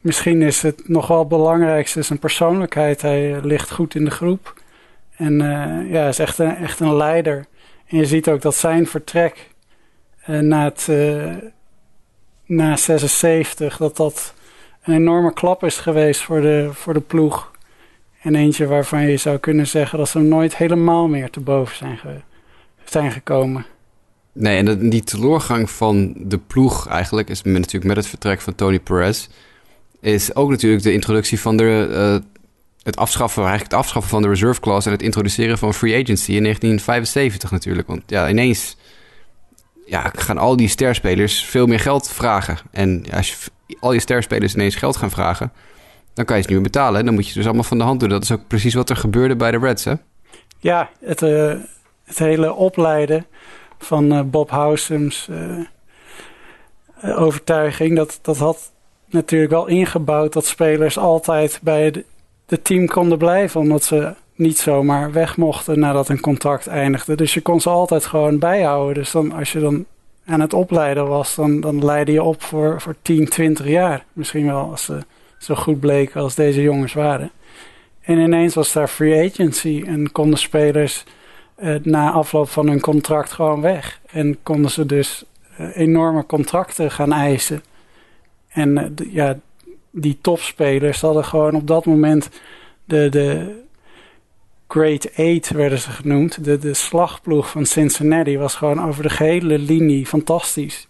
[0.00, 3.02] misschien is het nog wel het belangrijkste zijn persoonlijkheid.
[3.02, 4.54] Hij ligt goed in de groep.
[5.16, 7.46] En uh, ja, is echt een, echt een leider.
[7.86, 9.48] En je ziet ook dat zijn vertrek
[10.28, 10.88] uh, na, het,
[12.46, 14.34] na 76, dat dat
[14.82, 17.50] een enorme klap is geweest voor de, voor de ploeg.
[18.22, 21.76] En eentje waarvan je zou kunnen zeggen dat ze hem nooit helemaal meer te boven
[21.76, 21.98] zijn,
[22.84, 23.66] zijn gekomen.
[24.32, 28.80] Nee, en die teleurgang van de ploeg eigenlijk is natuurlijk met het vertrek van Tony
[28.80, 29.28] Perez...
[30.00, 32.22] is ook natuurlijk de introductie van de
[32.82, 36.32] het afschaffen, eigenlijk het afschaffen van de reserve clause en het introduceren van free agency
[36.32, 37.88] in 1975 natuurlijk.
[37.88, 38.76] Want ja, ineens
[39.86, 42.58] ja, gaan al die sterspelers veel meer geld vragen.
[42.70, 43.36] En als je
[43.80, 45.52] al je sterspelers ineens geld gaan vragen,
[46.14, 47.04] dan kan je ze niet meer betalen.
[47.04, 48.08] Dan moet je dus allemaal van de hand doen.
[48.08, 49.94] Dat is ook precies wat er gebeurde bij de Reds, hè?
[50.58, 51.54] Ja, het, uh,
[52.04, 53.26] het hele opleiden
[53.84, 58.72] van uh, Bob Housems uh, overtuiging, dat, dat had
[59.06, 62.04] natuurlijk wel ingebouwd dat spelers altijd bij de,
[62.46, 67.14] de team konden blijven, omdat ze niet zomaar weg mochten nadat een contract eindigde.
[67.14, 68.94] Dus je kon ze altijd gewoon bijhouden.
[68.94, 69.84] Dus dan, als je dan
[70.26, 74.04] aan het opleiden was, dan, dan leidde je op voor, voor 10, 20 jaar.
[74.12, 74.98] Misschien wel als ze
[75.38, 77.30] zo goed bleken als deze jongens waren.
[78.00, 81.12] En ineens was daar free agency en konden spelers eh,
[81.82, 84.00] na afloop van hun contract gewoon weg.
[84.06, 85.24] En konden ze dus
[85.56, 87.62] eh, enorme contracten gaan eisen.
[88.48, 89.38] En uh, ja,
[89.90, 92.28] die topspelers hadden gewoon op dat moment
[92.84, 93.58] de, de
[94.68, 96.44] Great Eight werden ze genoemd.
[96.44, 100.86] De, de slagploeg van Cincinnati was gewoon over de gehele linie fantastisch.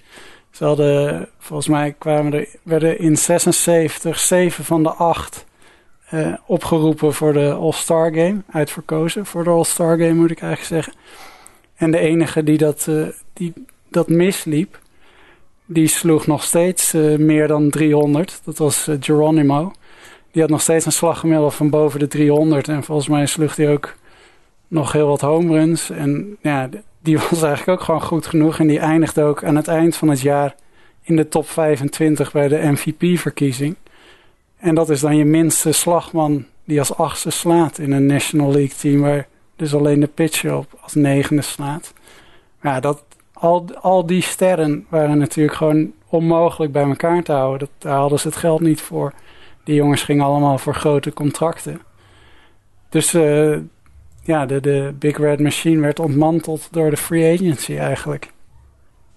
[0.51, 5.45] Ze hadden, volgens mij kwamen er, werden in 76 zeven van de acht
[6.15, 8.43] uh, opgeroepen voor de All-Star Game.
[8.51, 11.03] Uitverkozen voor de All-Star Game moet ik eigenlijk zeggen.
[11.77, 13.53] En de enige die dat, uh, die
[13.89, 14.79] dat misliep,
[15.67, 18.41] die sloeg nog steeds uh, meer dan 300.
[18.45, 19.73] Dat was Geronimo.
[20.31, 22.69] Die had nog steeds een slaggemiddelde van boven de 300.
[22.69, 23.95] En volgens mij sloeg hij ook
[24.69, 25.91] nog heel wat home runs.
[25.91, 26.69] En ja,
[27.03, 28.59] die was eigenlijk ook gewoon goed genoeg.
[28.59, 30.55] En die eindigde ook aan het eind van het jaar
[31.03, 33.77] in de top 25 bij de MVP-verkiezing.
[34.61, 38.77] En dat is dan je minste slagman die als achtste slaat in een National League
[38.79, 39.01] team.
[39.01, 41.93] Waar dus alleen de pitcher op als negende slaat.
[42.63, 47.59] Ja, dat, al, al die sterren waren natuurlijk gewoon onmogelijk bij elkaar te houden.
[47.59, 49.13] Dat, daar hadden ze het geld niet voor.
[49.65, 51.81] Die jongens gingen allemaal voor grote contracten.
[52.89, 53.57] Dus uh,
[54.23, 58.33] ja, de, de Big Red Machine werd ontmanteld door de free agency eigenlijk.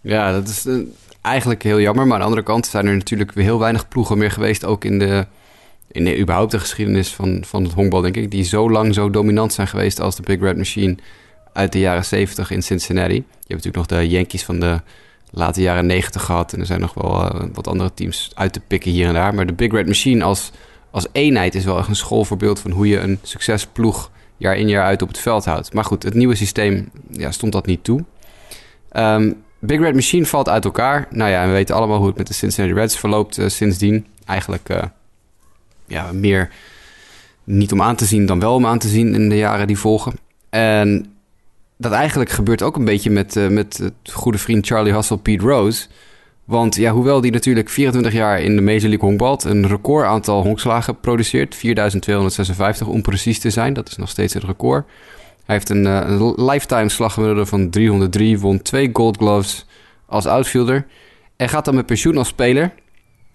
[0.01, 0.86] Ja, dat is uh,
[1.23, 2.05] eigenlijk heel jammer.
[2.05, 4.65] Maar aan de andere kant zijn er natuurlijk weer heel weinig ploegen meer geweest.
[4.65, 5.25] Ook in de,
[5.91, 8.31] in de überhaupt de geschiedenis van, van het honkbal, denk ik.
[8.31, 10.97] Die zo lang zo dominant zijn geweest als de Big Red Machine
[11.53, 13.13] uit de jaren 70 in Cincinnati.
[13.13, 14.81] Je hebt natuurlijk nog de Yankees van de
[15.31, 16.53] late jaren 90 gehad.
[16.53, 19.33] En er zijn nog wel uh, wat andere teams uit te pikken hier en daar.
[19.33, 20.51] Maar de Big Red Machine als,
[20.91, 24.86] als eenheid is wel echt een schoolvoorbeeld van hoe je een succesploeg jaar in jaar
[24.86, 25.73] uit op het veld houdt.
[25.73, 28.03] Maar goed, het nieuwe systeem ja, stond dat niet toe.
[28.93, 31.08] Um, Big Red Machine valt uit elkaar.
[31.10, 34.06] Nou ja, we weten allemaal hoe het met de Cincinnati Reds verloopt uh, sindsdien.
[34.26, 34.84] Eigenlijk uh,
[35.88, 36.49] ja, meer
[37.43, 39.78] niet om aan te zien dan wel om aan te zien in de jaren die
[39.78, 40.13] volgen.
[40.49, 41.13] En
[41.78, 45.45] dat eigenlijk gebeurt ook een beetje met, uh, met het goede vriend Charlie Hustle, Pete
[45.45, 45.88] Rose.
[46.43, 49.43] Want ja, hoewel die natuurlijk 24 jaar in de Major League honkbalt...
[49.43, 51.56] een record aantal honkslagen produceert...
[51.56, 54.86] 4256 om precies te zijn, dat is nog steeds het record.
[55.45, 58.39] Hij heeft een, een lifetime slaggemiddelde van 303...
[58.39, 59.65] won twee gold gloves
[60.06, 60.86] als outfielder...
[61.36, 62.73] en gaat dan met pensioen als speler.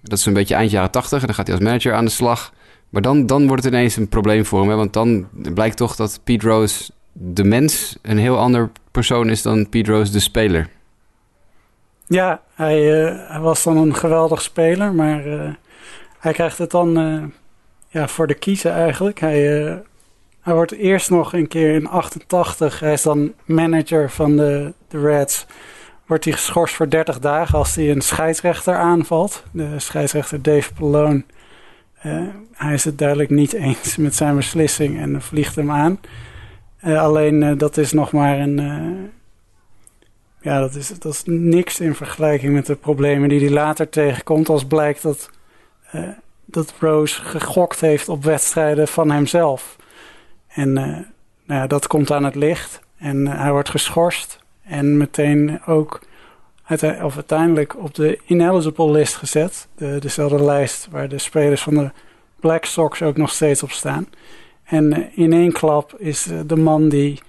[0.03, 2.11] Dat is een beetje eind jaren 80 en dan gaat hij als manager aan de
[2.11, 2.53] slag...
[2.89, 4.77] Maar dan, dan wordt het ineens een probleem voor hem.
[4.77, 9.69] Want dan blijkt toch dat Pete Rose de mens een heel ander persoon is dan
[9.69, 10.69] Pete Rose de speler.
[12.07, 15.51] Ja, hij, uh, hij was dan een geweldig speler, maar uh,
[16.19, 17.33] hij krijgt het dan
[17.89, 19.21] ja, voor de kiezen eigenlijk.
[19.21, 19.83] Hij,
[20.49, 25.01] hij wordt eerst nog een keer in 88, hij is dan manager van de, de
[25.01, 25.47] Reds,
[26.07, 29.45] wordt hij geschorst voor 30 dagen als hij een scheidsrechter aanvalt.
[29.53, 31.25] De scheidsrechter Dave Pallone,
[32.53, 36.01] hij is het duidelijk niet eens met zijn beslissing en vliegt hem aan.
[36.83, 38.59] alleen dat is nog maar een
[40.41, 44.49] ja, dat is, dat is niks in vergelijking met de problemen die hij later tegenkomt.
[44.49, 45.31] Als blijkt dat,
[46.45, 49.77] dat Rose gegokt heeft op wedstrijden van hemzelf.
[50.59, 50.97] En uh,
[51.45, 52.81] nou dat komt aan het licht.
[52.97, 54.39] En uh, hij wordt geschorst.
[54.63, 56.01] En meteen ook
[57.03, 59.69] of uiteindelijk op de ineligible list gezet.
[59.75, 61.91] De, dezelfde lijst waar de spelers van de
[62.41, 64.07] Black Sox ook nog steeds op staan.
[64.65, 67.21] En in één klap is de man die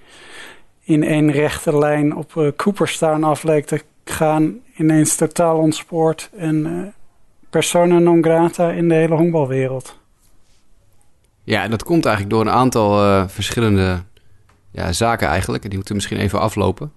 [0.84, 6.94] in één rechte lijn op uh, Cooperstown af leek te gaan, ineens totaal ontspoord en
[7.50, 9.98] persona non grata in de hele honkbalwereld.
[11.50, 14.02] Ja, dat komt eigenlijk door een aantal uh, verschillende
[14.72, 15.62] ja, zaken eigenlijk.
[15.62, 16.92] En die moeten misschien even aflopen.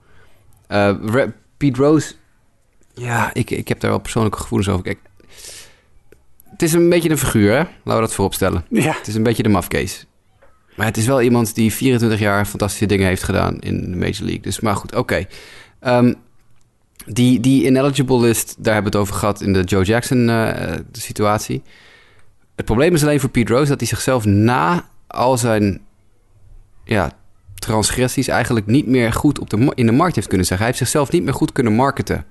[1.58, 2.14] Pete Rose,
[2.94, 4.84] ja, ik, ik heb daar wel persoonlijke gevoelens over.
[4.84, 5.00] Kijk,
[6.50, 7.58] het is een beetje een figuur, hè?
[7.58, 8.66] Laten we dat vooropstellen.
[8.70, 8.92] Ja.
[8.98, 10.06] Het is een beetje de mafkees.
[10.76, 14.24] Maar het is wel iemand die 24 jaar fantastische dingen heeft gedaan in de Major
[14.24, 14.42] League.
[14.42, 15.28] Dus maar goed, oké.
[15.80, 15.98] Okay.
[15.98, 16.16] Um,
[17.06, 20.74] die, die ineligible list, daar hebben we het over gehad in de Joe Jackson uh,
[20.92, 21.62] situatie.
[22.56, 25.82] Het probleem is alleen voor Pete Rose dat hij zichzelf na al zijn
[26.84, 27.12] ja,
[27.56, 30.66] transgressies eigenlijk niet meer goed op de, in de markt heeft kunnen zeggen.
[30.66, 32.26] Hij heeft zichzelf niet meer goed kunnen marketen.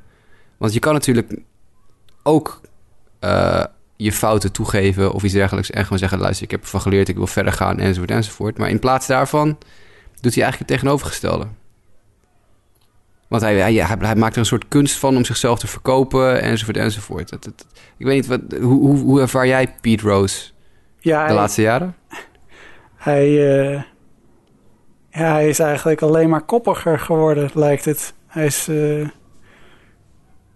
[0.57, 1.39] Want je kan natuurlijk
[2.23, 2.61] ook
[3.21, 3.65] uh,
[3.97, 5.71] je fouten toegeven of iets dergelijks.
[5.71, 8.59] En gewoon zeggen, luister, ik heb ervan geleerd, ik wil verder gaan, enzovoort, enzovoort.
[8.59, 9.59] Maar in plaats daarvan
[10.21, 11.47] doet hij eigenlijk het tegenovergestelde.
[13.33, 16.77] Want hij, hij, hij, maakt er een soort kunst van om zichzelf te verkopen, enzovoort,
[16.77, 17.31] enzovoort.
[17.31, 17.66] Dat, dat,
[17.97, 20.51] ik weet niet, wat, hoe, hoe, hoe ervaar jij Pete Rose
[20.99, 21.95] ja, de laatste jaren?
[22.97, 23.83] Hij, uh,
[25.11, 28.14] ja, hij is eigenlijk alleen maar koppiger geworden, lijkt het.
[28.27, 28.68] Hij is...
[28.68, 29.09] Uh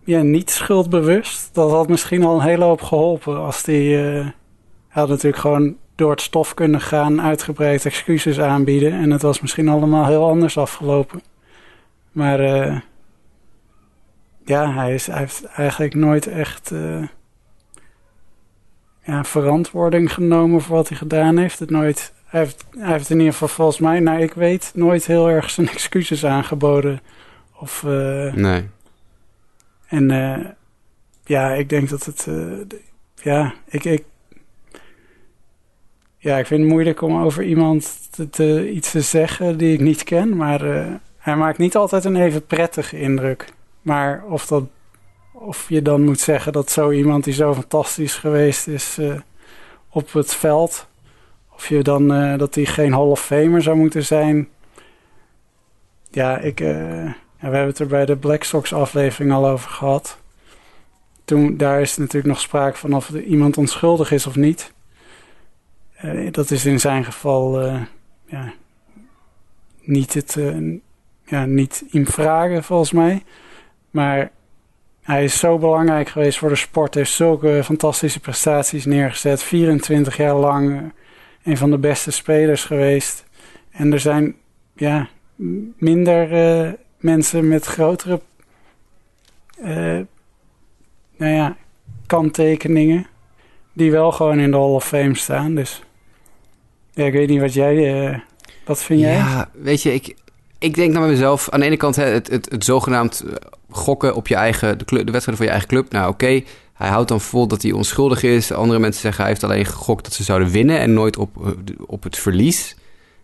[0.04, 1.50] ja, niet schuldbewust.
[1.52, 3.90] Dat had misschien al een hele hoop geholpen als die...
[3.90, 4.26] Uh,
[4.88, 8.92] hij had natuurlijk gewoon door het stof kunnen gaan, uitgebreid excuses aanbieden.
[8.92, 11.20] En het was misschien allemaal heel anders afgelopen.
[12.16, 12.80] Maar uh,
[14.44, 17.02] ja, hij, is, hij heeft eigenlijk nooit echt uh,
[19.02, 21.58] ja, verantwoording genomen voor wat hij gedaan heeft.
[21.58, 25.06] Het nooit, hij, heeft hij heeft in ieder geval volgens mij, nou ik weet, nooit
[25.06, 27.00] heel erg zijn excuses aangeboden.
[27.52, 27.82] Of,
[28.32, 28.68] nee.
[29.86, 30.06] En
[31.24, 32.28] ja, ik denk dat het.
[33.14, 34.04] Ja, ik, ik.
[36.18, 39.80] Ja, ik vind het moeilijk om over iemand te, te, iets te zeggen die ik
[39.80, 40.36] niet ken.
[40.36, 40.94] Maar uh,
[41.26, 43.52] hij maakt niet altijd een even prettige indruk.
[43.82, 44.64] Maar of, dat,
[45.32, 48.98] of je dan moet zeggen dat zo iemand die zo fantastisch geweest is
[49.88, 50.86] op het veld.
[51.54, 52.08] Of je dan
[52.38, 54.48] dat hij geen Hall of Famer zou moeten zijn.
[56.10, 60.18] Ja, ik we hebben het er bij de Black Sox aflevering al over gehad.
[61.24, 64.72] Toen, daar is natuurlijk nog sprake van of iemand onschuldig is of niet.
[66.30, 67.60] Dat is in zijn geval
[68.26, 68.52] ja,
[69.80, 70.36] niet, het,
[71.26, 73.22] ja, niet in vragen volgens mij.
[73.90, 74.30] Maar
[75.02, 76.94] hij is zo belangrijk geweest voor de sport.
[76.94, 79.42] Heeft zulke fantastische prestaties neergezet.
[79.42, 80.92] 24 jaar lang
[81.42, 83.24] een van de beste spelers geweest.
[83.70, 84.34] En er zijn
[84.74, 85.08] ja,
[85.76, 88.20] minder mensen met grotere
[89.60, 90.00] uh,
[91.16, 91.56] nou ja,
[92.06, 93.06] kanttekeningen
[93.72, 95.54] die wel gewoon in de Hall of Fame staan.
[95.54, 95.82] Dus
[96.92, 98.22] ja, ik weet niet wat jij,
[98.64, 99.14] wat vind jij?
[99.14, 100.14] Ja, weet je, ik,
[100.66, 103.32] ik denk naar mezelf, aan de ene kant het, het, het zogenaamd eh,
[103.70, 105.92] gokken op je eigen, de, de wedstrijd van je eigen club.
[105.92, 108.52] Nou oké, hij houdt dan vol dat hij onschuldig is.
[108.52, 112.02] Andere mensen zeggen hij heeft alleen gegokt dat ze zouden winnen en nooit op, op
[112.02, 112.76] het verlies.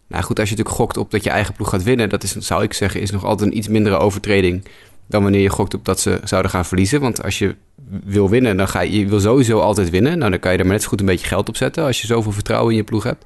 [0.07, 2.37] Nou goed, als je natuurlijk gokt op dat je eigen ploeg gaat winnen, dat is,
[2.37, 4.65] zou ik zeggen, is nog altijd een iets mindere overtreding
[5.07, 7.01] dan wanneer je gokt op dat ze zouden gaan verliezen.
[7.01, 7.55] Want als je
[8.05, 10.19] wil winnen, dan ga je, je wil sowieso altijd winnen.
[10.19, 12.01] Nou, dan kan je er maar net zo goed een beetje geld op zetten als
[12.01, 13.23] je zoveel vertrouwen in je ploeg hebt.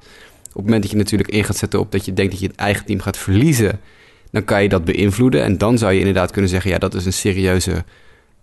[0.47, 2.47] Op het moment dat je natuurlijk in gaat zetten op dat je denkt dat je
[2.47, 3.79] het eigen team gaat verliezen,
[4.31, 5.43] dan kan je dat beïnvloeden.
[5.43, 7.83] En dan zou je inderdaad kunnen zeggen, ja, dat is een serieuze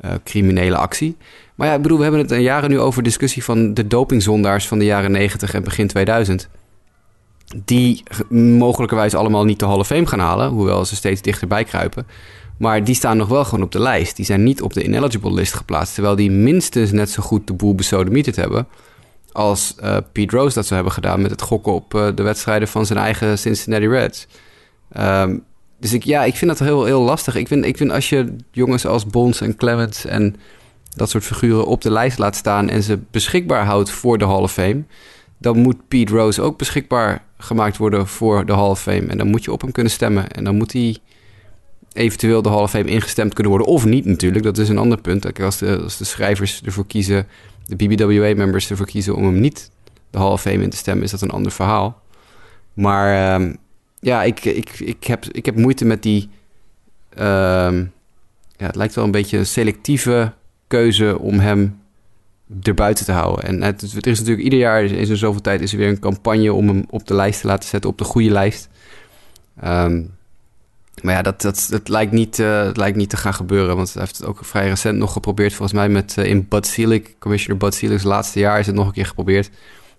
[0.05, 1.17] uh, criminele actie.
[1.55, 4.69] Maar ja, ik bedoel, we hebben het een jaren nu over discussie van de dopingzondaars
[4.69, 6.49] van de jaren 90 en begin 2000
[7.65, 12.07] die mogelijkerwijs allemaal niet de Hall of Fame gaan halen, hoewel ze steeds dichterbij kruipen.
[12.59, 14.17] Maar die staan nog wel gewoon op de lijst.
[14.17, 17.53] Die zijn niet op de ineligible list geplaatst, terwijl die minstens net zo goed de
[17.53, 18.67] boel besodemieterd hebben
[19.35, 22.69] als uh, Pete Rose dat zou hebben gedaan met het gokken op uh, de wedstrijden
[22.69, 24.27] van zijn eigen Cincinnati Reds.
[24.93, 25.37] Ehm,
[25.79, 27.35] dus ik, ja, ik vind dat heel, heel lastig.
[27.35, 30.37] Ik vind, ik vind als je jongens als Bonds en Clemens en
[30.97, 34.43] dat soort figuren op de lijst laat staan en ze beschikbaar houdt voor de Hall
[34.43, 34.85] of Fame,
[35.39, 39.07] dan moet Pete Rose ook beschikbaar gemaakt worden voor de Hall of Fame.
[39.07, 40.31] En dan moet je op hem kunnen stemmen.
[40.31, 40.97] En dan moet hij
[41.93, 43.73] eventueel de Hall of Fame ingestemd kunnen worden.
[43.73, 45.41] Of niet natuurlijk, dat is een ander punt.
[45.41, 47.27] Als de, als de schrijvers ervoor kiezen,
[47.67, 49.71] de BBWA-members ervoor kiezen om hem niet
[50.11, 52.03] de Hall of Fame in te stemmen, is dat een ander verhaal.
[52.75, 53.55] Maar ehm,
[54.05, 56.29] ja, ik, ik, ik, heb, ik heb moeite met die...
[57.09, 57.85] Ehm,
[58.57, 60.33] ja, het lijkt wel een beetje een selectieve
[60.67, 61.81] keuze om hem
[62.63, 63.45] erbuiten te houden.
[63.45, 65.99] En het, het is natuurlijk ieder jaar in zo'n zoveel tijd is er weer een
[65.99, 68.69] campagne om hem op de lijst te laten zetten, op de goede lijst.
[69.61, 70.03] Ehm,
[71.03, 73.77] maar ja, dat, dat, dat lijkt, niet, uh, lijkt niet te gaan gebeuren.
[73.77, 75.53] Want hij heeft het ook vrij recent nog geprobeerd.
[75.53, 78.87] Volgens mij met uh, in Bud Selig, Commissioner Bud Selig's laatste jaar is het nog
[78.87, 79.51] een keer geprobeerd.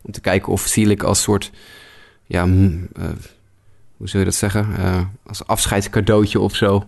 [0.02, 1.52] Om te kijken of Selig als soort,
[2.26, 2.74] ja, uh,
[3.98, 4.68] hoe zou je dat zeggen?
[5.26, 6.84] als afscheidscadeautje of zo.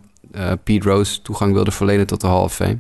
[0.64, 2.80] Pete Rose toegang wilde verlenen tot de Hall of Fame.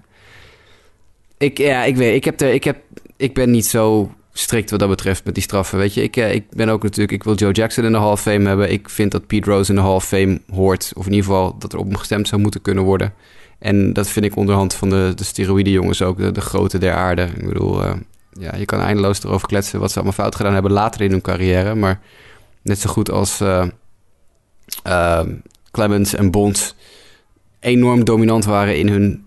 [1.38, 2.78] Ik, ja, ik weet, ik, heb ik, heb,
[3.18, 5.78] ik ben niet zo strikt wat dat betreft met die straffen.
[5.78, 8.12] Weet je, ik, eh, ik ben ook natuurlijk, ik wil Joe Jackson in de Hall
[8.12, 8.72] of Fame hebben.
[8.72, 10.92] Ik vind dat Pete Rose in de Hall of Fame hoort.
[10.96, 13.13] Of in ieder geval dat er op hem gestemd zou moeten kunnen worden.
[13.60, 16.94] En dat vind ik onderhand van de, de steroïde jongens ook, de, de grote der
[16.94, 17.30] aarde.
[17.36, 17.84] Ik bedoel,
[18.32, 21.22] ja, je kan eindeloos erover kletsen wat ze allemaal fout gedaan hebben later in hun
[21.22, 21.76] carrière.
[21.76, 22.00] Maar
[22.62, 23.42] net zo goed als
[24.88, 25.21] uh,
[25.71, 26.76] Clemens en Bond
[27.60, 29.26] enorm dominant waren in hun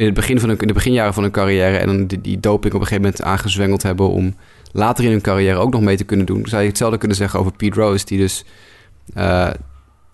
[0.00, 2.40] in het begin van hun, in de beginjaren van hun carrière en dan die, die
[2.40, 4.34] doping op een gegeven moment aangezwengeld hebben om
[4.72, 6.46] later in hun carrière ook nog mee te kunnen doen.
[6.46, 8.44] Zou je hetzelfde kunnen zeggen over Pete Rose, die dus
[9.16, 9.50] uh,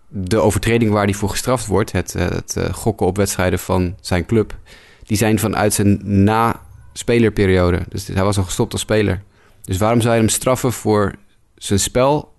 [0.09, 3.95] de overtreding waar hij voor gestraft wordt, het, eh, het uh, gokken op wedstrijden van
[4.01, 4.57] zijn club,
[5.05, 7.81] die zijn vanuit zijn na-spelerperiode.
[7.89, 9.23] Dus hij was al gestopt als speler.
[9.63, 11.15] Dus waarom zou je hem straffen voor
[11.57, 12.33] zijn spel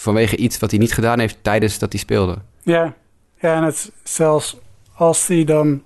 [0.00, 2.38] vanwege iets wat hij niet gedaan heeft tijdens dat hij speelde?
[2.62, 2.94] Ja,
[3.40, 4.56] ja en het zelfs
[4.94, 5.82] als hij dan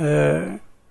[0.00, 0.42] uh,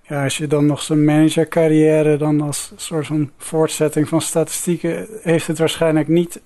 [0.01, 5.47] ja, als je dan nog zijn managercarrière dan als soort van voortzetting van statistieken heeft
[5.47, 6.41] het waarschijnlijk niet.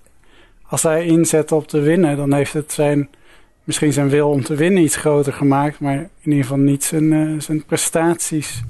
[0.68, 3.10] Als hij inzet op te winnen, dan heeft het zijn
[3.64, 7.12] misschien zijn wil om te winnen iets groter gemaakt, maar in ieder geval niet zijn,
[7.12, 8.64] uh, zijn prestaties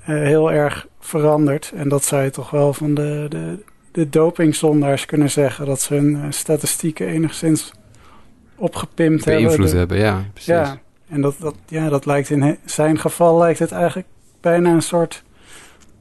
[0.00, 1.72] uh, heel erg veranderd.
[1.74, 3.58] En dat zou je toch wel van de, de,
[3.92, 7.72] de dopingzondaars kunnen zeggen, dat ze hun statistieken enigszins
[8.56, 9.44] opgepimpt hebben.
[9.44, 10.48] Beïnvloed hebben, ja, precies.
[10.48, 14.08] Ja, en dat, dat, ja, dat lijkt in zijn geval lijkt het eigenlijk
[14.40, 15.22] bijna een soort...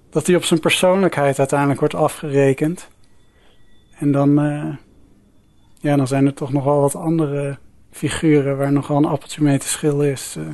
[0.10, 2.88] dat hij op zijn persoonlijkheid uiteindelijk wordt afgerekend.
[4.00, 4.76] En dan, uh,
[5.80, 7.58] ja, dan zijn er toch nogal wat andere
[7.92, 8.58] figuren...
[8.58, 10.36] waar nogal een appeltje mee te schillen is.
[10.38, 10.46] Uh,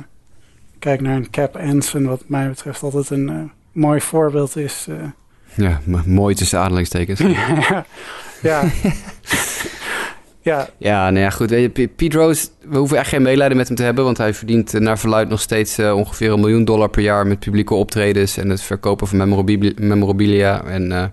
[0.78, 4.88] kijk naar een Cap Anson, wat mij betreft altijd een uh, mooi voorbeeld is...
[5.54, 7.20] ja, mooi tussen aanhalingstekens.
[7.20, 7.84] ja,
[8.42, 8.64] ja.
[10.48, 11.72] Ja, ja, nou ja, goed.
[11.96, 14.80] Pete Rose, we hoeven echt geen medelijden met hem te hebben, want hij verdient eh,
[14.80, 18.48] naar verluid nog steeds uh, ongeveer een miljoen dollar per jaar met publieke optredens en
[18.48, 21.04] het verkopen van memorabilia, memorabilia en, uh,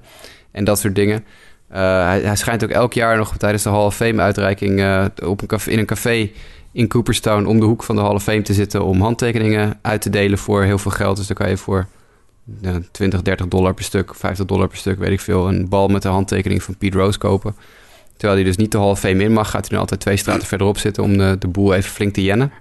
[0.51, 1.25] en dat soort dingen.
[1.67, 4.83] Hij, hij, schijnt ook elk jaar nog tijdens de Hall of Fame uitreiking
[5.23, 6.29] op een café, in een café
[6.71, 10.01] in Cooperstown om de hoek van de Hall of Fame te zitten om handtekeningen uit
[10.01, 11.17] te delen voor heel veel geld.
[11.17, 11.87] Dus dan kan je voor
[12.91, 16.01] 20, 30 dollar per stuk, 50 dollar per stuk, weet ik veel, een bal met
[16.01, 17.55] de handtekening van Pete Rose kopen.
[18.17, 20.47] Terwijl hij dus niet de Hall Fame in mag, gaat hij nu altijd twee straten
[20.47, 22.51] verderop zitten om de, de boel even flink te jennen.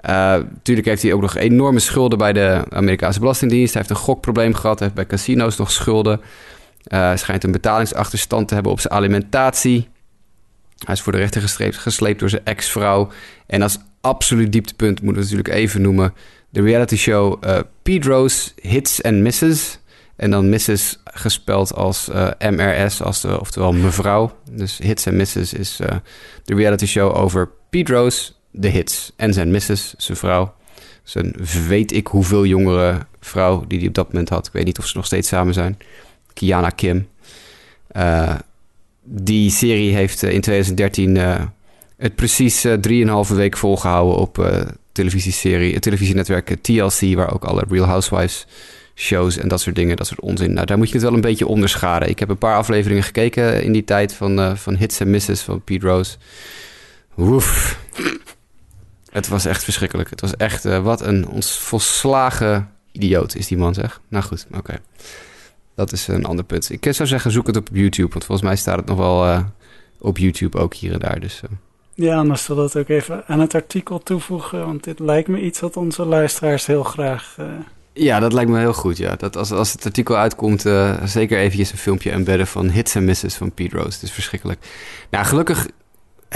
[0.00, 0.10] Uh,
[0.54, 3.72] natuurlijk heeft hij ook nog enorme schulden bij de Amerikaanse Belastingdienst.
[3.72, 6.20] Hij heeft een gokprobleem gehad, hij heeft bij casino's nog schulden.
[6.20, 9.88] Uh, hij schijnt een betalingsachterstand te hebben op zijn alimentatie.
[10.84, 13.10] Hij is voor de rechter gesleept, gesleept door zijn ex-vrouw.
[13.46, 16.14] En als absoluut dieptepunt moeten we natuurlijk even noemen...
[16.54, 17.42] de reality show
[17.82, 19.78] Pete Rose Hits and Misses...
[20.16, 20.98] En dan Mrs.
[21.04, 24.38] gespeld als uh, MRS, als de, oftewel mevrouw.
[24.50, 25.88] Dus Hits en Misses is uh,
[26.44, 29.12] de reality show over Pete Rose, de hits.
[29.16, 30.54] En zijn Mrs., zijn vrouw.
[31.02, 31.34] Zijn
[31.66, 34.46] weet ik hoeveel jongere vrouw die hij op dat moment had.
[34.46, 35.78] Ik weet niet of ze nog steeds samen zijn.
[36.32, 37.08] Kiana Kim.
[39.02, 41.16] Die serie heeft in 2013
[41.96, 44.36] het precies 3,5 week volgehouden op
[44.94, 48.46] televisieserie, het televisienetwerk TLC, waar ook alle Real Housewives
[48.94, 50.52] shows en dat soort dingen, dat soort onzin.
[50.52, 52.08] Nou, daar moet je het wel een beetje onderscharen.
[52.08, 55.40] Ik heb een paar afleveringen gekeken in die tijd van, uh, van Hits en Misses
[55.40, 56.16] van Pete Rose.
[57.14, 57.78] Woef.
[59.10, 60.10] Het was echt verschrikkelijk.
[60.10, 64.00] Het was echt, wat een ons volslagen idioot is die man, zeg.
[64.08, 64.80] Nou goed, oké.
[65.74, 66.70] Dat is een ander punt.
[66.70, 69.44] Ik zou zeggen, zoek het op YouTube, want volgens mij staat het nog wel
[69.98, 71.20] op YouTube ook hier en daar.
[71.20, 71.42] Dus,
[71.94, 75.60] Ja, anders zal dat ook even aan het artikel toevoegen, want dit lijkt me iets
[75.60, 77.36] wat onze luisteraars heel graag
[77.94, 78.96] ja, dat lijkt me heel goed.
[78.96, 79.16] Ja.
[79.16, 83.04] Dat als, als het artikel uitkomt, uh, zeker eventjes een filmpje embedden van hits en
[83.04, 83.92] misses van Pete Rose.
[83.92, 84.66] Het is verschrikkelijk.
[85.10, 85.68] Nou, gelukkig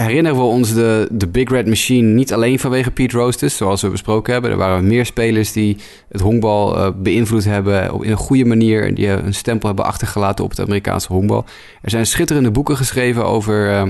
[0.05, 3.89] herinneren we ons de, de Big Red Machine niet alleen vanwege Pete Rose, zoals we
[3.89, 4.51] besproken hebben.
[4.51, 5.77] Er waren meer spelers die
[6.09, 8.85] het honkbal uh, beïnvloed hebben op, in een goede manier.
[8.85, 11.45] En die een stempel hebben achtergelaten op het Amerikaanse honkbal.
[11.83, 13.83] Er zijn schitterende boeken geschreven over uh,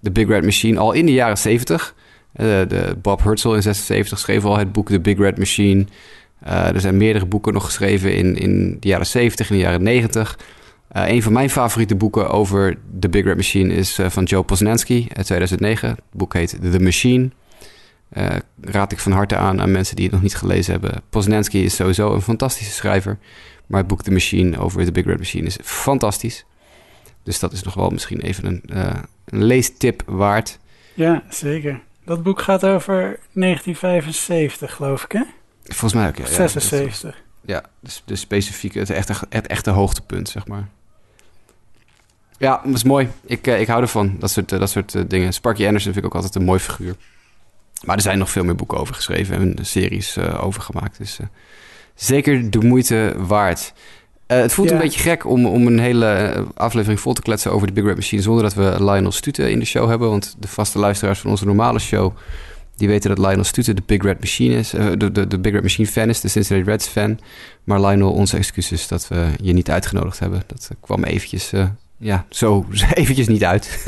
[0.00, 1.94] de Big Red Machine al in de jaren 70.
[2.36, 5.84] Uh, de Bob Hurtsel in 76 schreef al het boek The Big Red Machine.
[6.44, 10.38] er zijn meerdere boeken nog geschreven in, in de jaren 70 en de jaren 90.
[10.96, 14.42] Uh, een van mijn favoriete boeken over The Big Red Machine is uh, van Joe
[14.42, 15.88] Posnanski uit 2009.
[15.88, 17.30] Het boek heet The Machine.
[18.12, 18.26] Uh,
[18.60, 21.02] raad ik van harte aan aan mensen die het nog niet gelezen hebben.
[21.10, 23.18] Posnanski is sowieso een fantastische schrijver.
[23.66, 26.44] Maar het boek The Machine over The Big Red Machine is fantastisch.
[27.22, 28.62] Dus dat is nog wel misschien even een,
[29.24, 30.58] een leestip waard.
[30.94, 31.80] Ja, zeker.
[32.04, 35.22] Dat boek gaat over 1975, geloof ik, hè?
[35.64, 36.26] Volgens mij ook, ja.
[36.26, 37.22] 76.
[37.44, 40.68] Ja, de, de specifieke, het echte, het echte hoogtepunt, zeg maar.
[42.40, 43.08] Ja, dat is mooi.
[43.24, 45.32] Ik, ik hou ervan, dat soort, dat soort dingen.
[45.32, 46.94] Sparky Anderson vind ik ook altijd een mooi figuur.
[47.84, 50.98] Maar er zijn nog veel meer boeken over geschreven en series uh, over gemaakt.
[50.98, 51.26] Dus uh,
[51.94, 53.72] zeker de moeite waard.
[54.26, 54.74] Uh, het voelt ja.
[54.74, 57.94] een beetje gek om, om een hele aflevering vol te kletsen over de Big Red
[57.94, 58.22] Machine...
[58.22, 60.08] zonder dat we Lionel Stute in de show hebben.
[60.08, 62.16] Want de vaste luisteraars van onze normale show...
[62.76, 64.70] die weten dat Lionel Stute de Big Red Machine is.
[64.70, 67.18] de, de, de Big Red Machine fan is, de Cincinnati Reds fan.
[67.64, 70.42] Maar Lionel, onze excuses dat we je niet uitgenodigd hebben.
[70.46, 71.52] Dat kwam eventjes
[72.00, 73.84] ja, zo eventjes niet uit.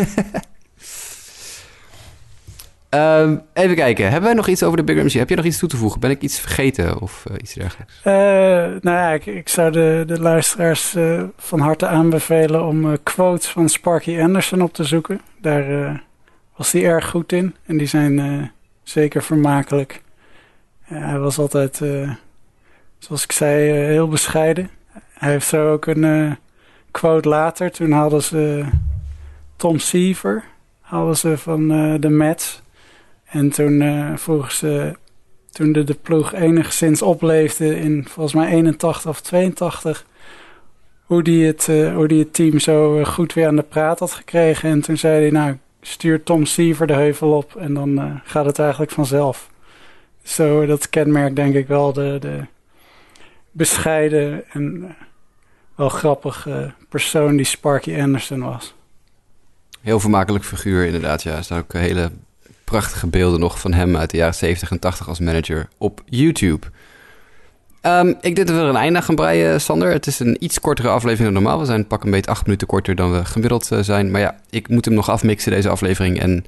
[2.91, 4.05] um, even kijken.
[4.05, 5.19] Hebben wij nog iets over de Big Machine?
[5.19, 6.01] Heb je nog iets toe te voegen?
[6.01, 8.01] Ben ik iets vergeten of uh, iets dergelijks?
[8.05, 8.13] Uh,
[8.83, 13.69] nou ja, ik, ik, zou de, de luisteraars uh, van harte aanbevelen om quotes van
[13.69, 15.21] Sparky Anderson op te zoeken.
[15.41, 16.03] Daar
[16.57, 17.55] was hij erg goed in.
[17.67, 18.51] En die zijn
[18.83, 20.03] zeker vermakelijk.
[20.83, 21.77] hij was altijd,
[22.99, 24.71] zoals ik zei, heel bescheiden.
[25.13, 26.37] Hij heeft zo ook een
[26.93, 28.65] quote later, toen hadden ze
[29.57, 30.45] Tom Seaver
[30.93, 32.63] hadden ze van uh, de Mets.
[33.25, 34.97] En toen uh, vroegen ze,
[35.51, 40.07] toen de, de ploeg enigszins opleefde in volgens mij 81 of 82,
[41.03, 44.13] hoe die het, uh, hoe die het team zo goed weer aan de praat had
[44.13, 44.71] gekregen.
[44.71, 48.59] En toen zei hij, nou, stuur Tom Seaver de heuvel op en dan gaat het
[48.59, 49.51] eigenlijk vanzelf.
[50.23, 52.41] Zo, dat kenmerkt denk ik wel de, de
[53.51, 54.97] bescheiden en
[55.83, 58.75] wel grappige persoon die Sparky Anderson was.
[59.81, 61.37] Heel vermakelijk figuur inderdaad, ja.
[61.37, 62.11] Er staan ook hele
[62.65, 66.67] prachtige beelden nog van hem uit de jaren 70 en 80 als manager op YouTube.
[67.83, 69.93] Um, ik denk dat we er een einde aan gaan breien, Sander.
[69.93, 71.61] Het is een iets kortere aflevering dan normaal.
[71.61, 74.11] We zijn pak een beetje acht minuten korter dan we gemiddeld zijn.
[74.11, 76.21] Maar ja, ik moet hem nog afmixen, deze aflevering.
[76.21, 76.45] En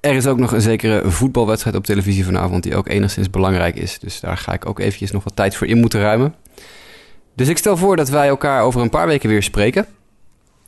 [0.00, 2.62] er is ook nog een zekere voetbalwedstrijd op televisie vanavond...
[2.62, 3.98] die ook enigszins belangrijk is.
[3.98, 6.34] Dus daar ga ik ook eventjes nog wat tijd voor in moeten ruimen.
[7.36, 9.86] Dus ik stel voor dat wij elkaar over een paar weken weer spreken.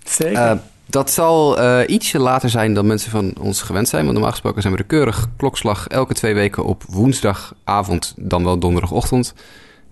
[0.04, 0.32] Zeker.
[0.32, 0.52] Uh,
[0.86, 4.02] dat zal uh, ietsje later zijn dan mensen van ons gewend zijn.
[4.02, 8.58] Want normaal gesproken zijn we de keurig klokslag elke twee weken op woensdagavond, dan wel
[8.58, 9.34] donderdagochtend.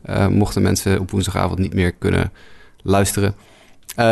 [0.07, 2.33] Uh, mochten mensen op woensdagavond niet meer kunnen
[2.83, 3.35] luisteren.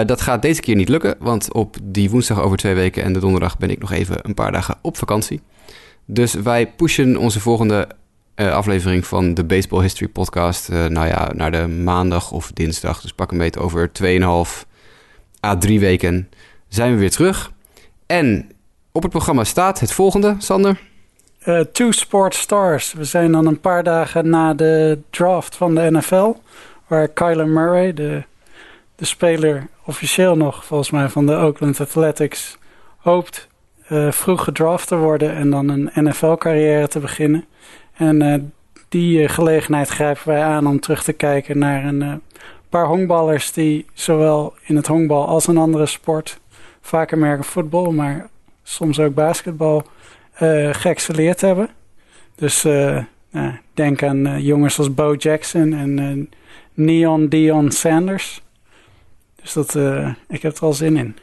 [0.07, 3.21] dat gaat deze keer niet lukken, want op die woensdag over twee weken en de
[3.21, 5.41] donderdag ben ik nog even een paar dagen op vakantie.
[6.07, 7.89] Dus wij pushen onze volgende
[8.37, 10.71] uh, aflevering van de Baseball History Podcast.
[10.71, 13.01] Uh, nou ja, naar de maandag of dinsdag.
[13.01, 14.67] Dus pak een beetje over 2,5
[15.45, 16.31] à 3 weken
[16.69, 17.53] zijn we weer terug.
[18.07, 18.51] En
[18.93, 20.81] op het programma staat het volgende, Sander.
[21.45, 22.93] Uh, two Sport Stars.
[22.93, 26.33] We zijn dan een paar dagen na de draft van de NFL.
[26.87, 28.23] Waar Kyler Murray, de,
[28.97, 32.59] de speler officieel nog volgens mij van de Oakland Athletics,
[32.97, 33.49] hoopt
[34.11, 37.45] vroeg gedraft te worden en dan een NFL-carrière te beginnen.
[37.95, 38.35] En uh,
[38.89, 42.15] die uh, gelegenheid grijpen wij aan om terug te kijken naar een uh,
[42.69, 46.41] paar honkballers die zowel in het honkbal als een andere sport,
[46.81, 48.29] vaak American voetbal, maar
[48.63, 49.87] soms ook basketbal,
[50.71, 51.69] geëxceleerd hebben.
[52.35, 52.63] Dus
[53.31, 56.29] nou, denk aan jongens als Bo Jackson en
[56.75, 58.43] Neon Dion Sanders.
[59.43, 59.75] Dus dat,
[60.29, 61.17] ik heb er al zin in.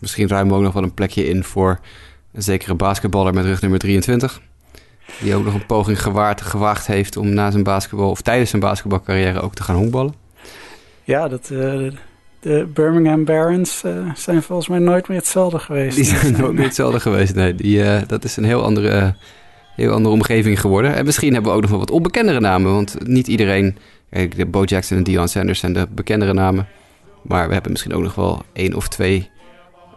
[0.00, 1.80] Misschien ruimen we ook nog wel een plekje in voor
[2.32, 4.40] een zekere basketballer met rug nummer 23.
[5.20, 8.62] Die ook nog een poging gewaard, gewaagd heeft om na zijn basketbal of tijdens zijn
[8.62, 10.14] basketbalcarrière ook te gaan honkballen.
[11.04, 11.92] Ja, dat, uh,
[12.40, 15.96] de Birmingham Barons uh, zijn volgens mij nooit meer hetzelfde geweest.
[15.96, 17.54] Die zijn nooit meer hetzelfde geweest, nee.
[17.54, 19.14] Die, uh, dat is een heel andere,
[19.74, 20.94] heel andere omgeving geworden.
[20.94, 23.76] En misschien hebben we ook nog wel wat onbekendere namen, want niet iedereen...
[24.10, 26.68] Kijk, de Bo Jackson en Dion Sanders zijn de bekendere namen.
[27.22, 29.30] Maar we hebben misschien ook nog wel één of twee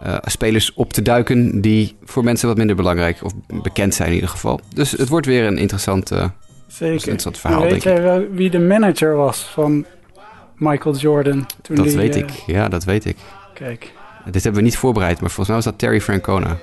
[0.06, 4.16] uh, spelers op te duiken die voor mensen wat minder belangrijk of bekend zijn in
[4.16, 4.60] ieder geval.
[4.74, 6.26] Dus het wordt weer een interessant, uh,
[6.68, 6.94] Zeker.
[6.94, 7.62] interessant verhaal.
[7.62, 9.86] weet jij wel wie de manager was van
[10.56, 11.46] Michael Jordan?
[11.62, 13.18] Toen dat die, weet uh, ik, ja, dat weet ik.
[13.54, 13.92] Kijk.
[14.32, 16.58] Dit hebben we niet voorbereid, maar volgens mij was dat Terry Francona.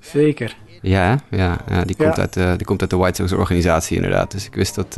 [0.00, 0.56] Zeker.
[0.82, 4.30] Ja, ja, ja, die, komt Uit, uh, die komt uit de White Sox organisatie inderdaad.
[4.30, 4.94] Dus ik wist dat,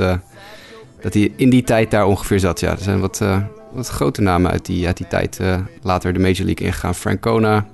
[1.01, 2.61] dat hij in die tijd daar ongeveer zat.
[2.61, 3.23] Ja, er zijn wat,
[3.73, 5.41] wat grote namen uit die, uit die tijd
[5.83, 6.95] later de Major League ingegaan.
[6.95, 7.67] Francona,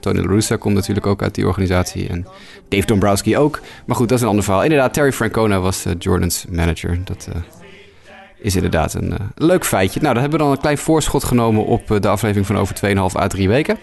[0.00, 2.08] Tony La Russa komt natuurlijk ook uit die organisatie.
[2.08, 2.26] En
[2.68, 3.60] Dave Dombrowski ook.
[3.86, 4.62] Maar goed, dat is een ander verhaal.
[4.62, 6.98] Inderdaad, Terry Francona was Jordan's manager.
[7.04, 7.28] Dat
[8.38, 10.00] is inderdaad een leuk feitje.
[10.00, 12.76] Nou, dan hebben we dan een klein voorschot genomen op de aflevering van over
[13.14, 13.78] 2,5 à 3 weken.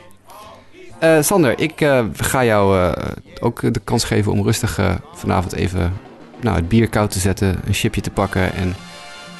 [1.19, 1.73] Sander, ik
[2.13, 2.93] ga jou
[3.39, 4.79] ook de kans geven om rustig
[5.13, 5.93] vanavond even
[6.41, 8.75] nou, het bier koud te zetten, een chipje te pakken en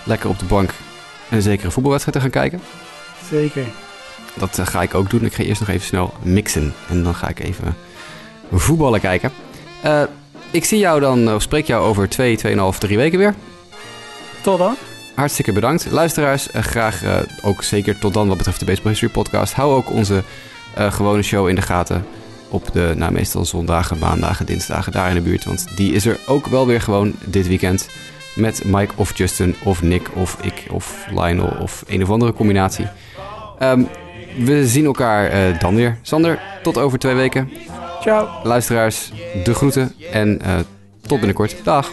[0.04, 0.70] lekker op de bank
[1.30, 2.62] een zekere voetbalwedstrijd te gaan kijken.
[3.30, 3.66] Zeker.
[4.34, 5.26] Dat ga ik ook doen.
[5.26, 7.76] Ik ga eerst nog even snel mixen en dan ga ik even
[8.52, 9.32] voetballen kijken.
[10.52, 13.34] ik zie jou dan, of spreek jou over twee, tweeënhalf, drie weken weer.
[14.42, 14.76] Tot dan.
[15.16, 15.92] Hartstikke bedankt.
[15.92, 17.04] Luisteraars, graag
[17.42, 19.54] ook zeker tot dan wat betreft de Baseball History podcast.
[19.54, 20.24] Hou ook onze
[20.78, 22.06] uh, gewone show in de gaten.
[22.50, 25.46] Op de, nou, meestal zondagen, maandagen, dinsdagen daar in de buurt.
[25.46, 27.90] Want die is er ook wel weer gewoon dit weekend.
[28.36, 32.88] Met Mike of Justin of Nick of ik of Lionel of een of andere combinatie.
[33.60, 33.88] Um,
[34.38, 35.98] we zien elkaar uh, dan weer.
[36.02, 37.50] Sander, tot over twee weken.
[38.02, 38.28] Ciao.
[38.44, 39.12] Luisteraars,
[39.44, 40.54] de groeten en uh,
[41.02, 41.56] tot binnenkort.
[41.64, 41.92] Dag.